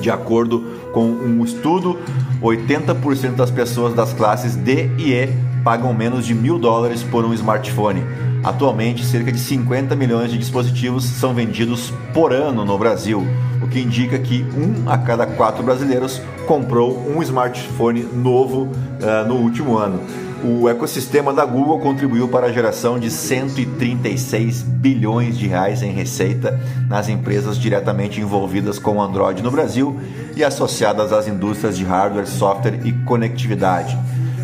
De 0.00 0.10
acordo 0.10 0.64
com 0.92 1.04
um 1.04 1.44
estudo, 1.44 1.98
80% 2.40 3.34
das 3.34 3.50
pessoas 3.50 3.94
das 3.94 4.12
classes 4.12 4.54
D 4.54 4.90
e 4.96 5.12
E 5.12 5.49
pagam 5.64 5.92
menos 5.94 6.26
de 6.26 6.34
mil 6.34 6.58
dólares 6.58 7.02
por 7.02 7.24
um 7.24 7.34
smartphone. 7.34 8.04
Atualmente, 8.42 9.04
cerca 9.04 9.30
de 9.30 9.38
50 9.38 9.94
milhões 9.94 10.30
de 10.30 10.38
dispositivos 10.38 11.04
são 11.04 11.34
vendidos 11.34 11.92
por 12.14 12.32
ano 12.32 12.64
no 12.64 12.78
Brasil, 12.78 13.26
o 13.62 13.68
que 13.68 13.80
indica 13.80 14.18
que 14.18 14.44
um 14.56 14.88
a 14.88 14.96
cada 14.96 15.26
quatro 15.26 15.62
brasileiros 15.62 16.20
comprou 16.46 17.06
um 17.14 17.22
smartphone 17.22 18.02
novo 18.02 18.62
uh, 18.62 19.28
no 19.28 19.34
último 19.34 19.76
ano 19.76 20.00
o 20.42 20.68
ecossistema 20.68 21.32
da 21.32 21.44
Google 21.44 21.78
contribuiu 21.80 22.28
para 22.28 22.46
a 22.46 22.52
geração 22.52 22.98
de 22.98 23.10
136 23.10 24.62
bilhões 24.62 25.36
de 25.36 25.46
reais 25.46 25.82
em 25.82 25.92
receita 25.92 26.58
nas 26.88 27.08
empresas 27.08 27.58
diretamente 27.58 28.20
envolvidas 28.20 28.78
com 28.78 28.96
o 28.96 29.02
Android 29.02 29.42
no 29.42 29.50
Brasil 29.50 30.00
e 30.34 30.42
associadas 30.42 31.12
às 31.12 31.28
indústrias 31.28 31.76
de 31.76 31.84
hardware, 31.84 32.26
software 32.26 32.80
e 32.84 32.92
conectividade. 33.04 33.98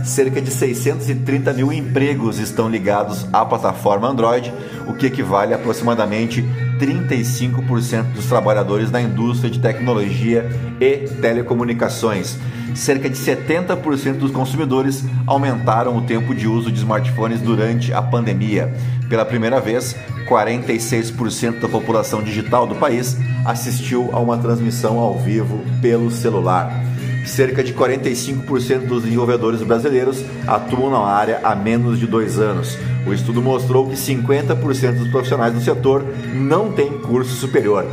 Cerca 0.06 0.40
de 0.40 0.50
630 0.50 1.52
mil 1.52 1.72
empregos 1.72 2.38
estão 2.38 2.68
ligados 2.68 3.26
à 3.32 3.44
plataforma 3.44 4.08
Android, 4.08 4.54
o 4.86 4.94
que 4.94 5.06
equivale 5.06 5.52
a 5.52 5.56
aproximadamente 5.56 6.42
35% 6.78 8.12
dos 8.12 8.26
trabalhadores 8.26 8.90
da 8.90 9.02
indústria 9.02 9.50
de 9.50 9.58
tecnologia 9.58 10.48
e 10.80 11.08
telecomunicações 11.20 12.38
cerca 12.76 13.08
de 13.08 13.16
70% 13.16 14.18
dos 14.18 14.30
consumidores 14.30 15.02
aumentaram 15.26 15.96
o 15.96 16.02
tempo 16.02 16.34
de 16.34 16.46
uso 16.46 16.70
de 16.70 16.78
smartphones 16.78 17.40
durante 17.40 17.92
a 17.92 18.02
pandemia. 18.02 18.72
Pela 19.08 19.24
primeira 19.24 19.58
vez, 19.60 19.96
46% 20.28 21.60
da 21.60 21.68
população 21.68 22.22
digital 22.22 22.66
do 22.66 22.74
país 22.74 23.16
assistiu 23.44 24.10
a 24.12 24.20
uma 24.20 24.36
transmissão 24.36 24.98
ao 24.98 25.18
vivo 25.18 25.64
pelo 25.80 26.10
celular. 26.10 26.85
Cerca 27.26 27.62
de 27.62 27.74
45% 27.74 28.86
dos 28.86 29.02
desenvolvedores 29.02 29.60
brasileiros 29.60 30.24
atuam 30.46 30.90
na 30.90 31.00
área 31.00 31.40
há 31.42 31.56
menos 31.56 31.98
de 31.98 32.06
dois 32.06 32.38
anos. 32.38 32.78
O 33.04 33.12
estudo 33.12 33.42
mostrou 33.42 33.88
que 33.88 33.96
50% 33.96 34.98
dos 34.98 35.08
profissionais 35.08 35.52
do 35.52 35.60
setor 35.60 36.04
não 36.32 36.72
têm 36.72 36.98
curso 36.98 37.34
superior. 37.34 37.84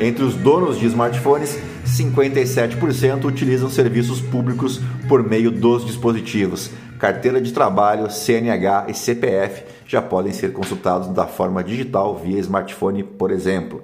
Entre 0.00 0.24
os 0.24 0.34
donos 0.34 0.78
de 0.80 0.86
smartphones, 0.86 1.58
57% 1.84 3.24
utilizam 3.24 3.68
serviços 3.68 4.20
públicos 4.20 4.80
por 5.06 5.22
meio 5.22 5.50
dos 5.50 5.84
dispositivos. 5.84 6.70
Carteira 6.98 7.40
de 7.40 7.52
trabalho, 7.52 8.10
CNH 8.10 8.86
e 8.88 8.94
CPF 8.94 9.64
já 9.86 10.00
podem 10.00 10.32
ser 10.32 10.52
consultados 10.52 11.08
da 11.08 11.26
forma 11.26 11.62
digital 11.62 12.16
via 12.16 12.40
smartphone, 12.40 13.02
por 13.02 13.30
exemplo. 13.30 13.82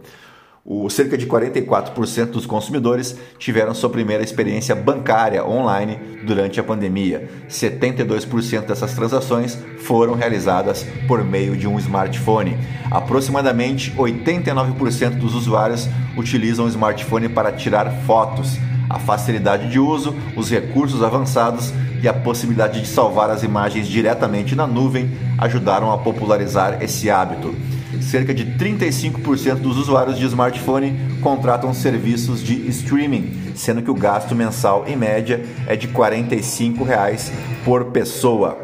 O, 0.67 0.89
cerca 0.89 1.19
de 1.19 1.27
44% 1.27 2.31
dos 2.31 2.47
consumidores 2.47 3.19
tiveram 3.39 3.75
sua 3.75 3.91
primeira 3.91 4.25
experiência 4.25 4.75
bancária 4.75 5.45
online 5.45 5.99
durante 6.25 6.59
a 6.59 6.65
pandemia. 6.65 7.29
72% 7.51 8.65
dessas 8.65 8.95
transações 8.95 9.59
foram 9.81 10.15
realizadas 10.15 10.87
por 11.07 11.23
meio 11.23 11.55
de 11.55 11.69
um 11.69 11.79
smartphone. 11.79 12.57
Aproximadamente 12.91 13.91
89% 13.93 15.19
dos 15.19 15.35
usuários 15.35 15.87
utilizam 16.17 16.65
o 16.65 16.69
smartphone 16.69 17.29
para 17.29 17.53
tirar 17.53 17.91
fotos. 18.07 18.57
A 18.89 18.99
facilidade 18.99 19.71
de 19.71 19.79
uso, 19.79 20.15
os 20.35 20.51
recursos 20.51 21.03
avançados 21.03 21.75
e 22.03 22.09
a 22.09 22.15
possibilidade 22.15 22.81
de 22.81 22.87
salvar 22.87 23.29
as 23.29 23.43
imagens 23.43 23.87
diretamente 23.87 24.57
na 24.57 24.67
nuvem 24.67 25.11
ajudaram 25.37 25.93
a 25.93 25.99
popularizar 25.99 26.83
esse 26.83 27.11
hábito 27.11 27.55
cerca 28.03 28.35
de 28.35 28.45
35% 28.45 29.57
dos 29.57 29.77
usuários 29.77 30.19
de 30.19 30.27
smartphone 30.27 30.99
contratam 31.21 31.73
serviços 31.73 32.43
de 32.43 32.69
streaming, 32.69 33.53
sendo 33.55 33.83
que 33.83 33.91
o 33.91 33.95
gasto 33.95 34.35
mensal 34.35 34.85
em 34.87 34.97
média 34.97 35.45
é 35.67 35.77
de 35.77 35.89
45 35.89 36.85
reais 36.85 37.33
por 37.65 37.87
pessoa. 37.87 38.59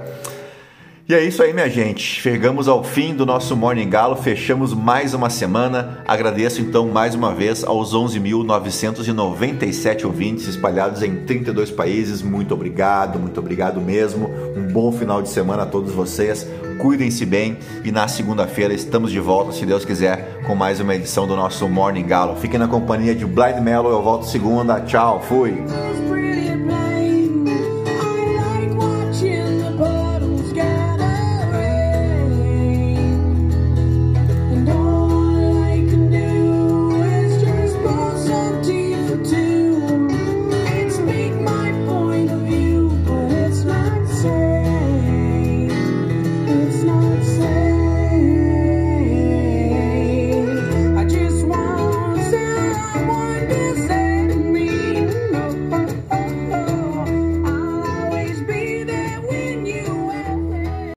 E 1.10 1.14
é 1.14 1.24
isso 1.24 1.42
aí, 1.42 1.52
minha 1.52 1.68
gente. 1.68 2.20
Chegamos 2.20 2.68
ao 2.68 2.84
fim 2.84 3.12
do 3.12 3.26
nosso 3.26 3.56
Morning 3.56 3.90
Galo, 3.90 4.14
fechamos 4.14 4.72
mais 4.72 5.12
uma 5.12 5.28
semana. 5.28 6.04
Agradeço 6.06 6.60
então 6.60 6.86
mais 6.86 7.16
uma 7.16 7.34
vez 7.34 7.64
aos 7.64 7.92
11.997 7.92 10.04
ouvintes 10.04 10.46
espalhados 10.46 11.02
em 11.02 11.24
32 11.24 11.72
países. 11.72 12.22
Muito 12.22 12.54
obrigado, 12.54 13.18
muito 13.18 13.40
obrigado 13.40 13.80
mesmo. 13.80 14.30
Um 14.56 14.72
bom 14.72 14.92
final 14.92 15.20
de 15.20 15.30
semana 15.30 15.64
a 15.64 15.66
todos 15.66 15.92
vocês. 15.92 16.46
Cuidem-se 16.78 17.26
bem 17.26 17.58
e 17.84 17.90
na 17.90 18.06
segunda-feira 18.06 18.72
estamos 18.72 19.10
de 19.10 19.18
volta, 19.18 19.50
se 19.50 19.66
Deus 19.66 19.84
quiser, 19.84 20.40
com 20.46 20.54
mais 20.54 20.78
uma 20.78 20.94
edição 20.94 21.26
do 21.26 21.34
nosso 21.34 21.68
Morning 21.68 22.06
Galo. 22.06 22.36
Fiquem 22.36 22.60
na 22.60 22.68
companhia 22.68 23.16
de 23.16 23.26
Blind 23.26 23.58
Mellow. 23.60 23.90
Eu 23.90 24.00
volto 24.00 24.26
segunda. 24.26 24.80
Tchau, 24.82 25.20
fui. 25.20 25.60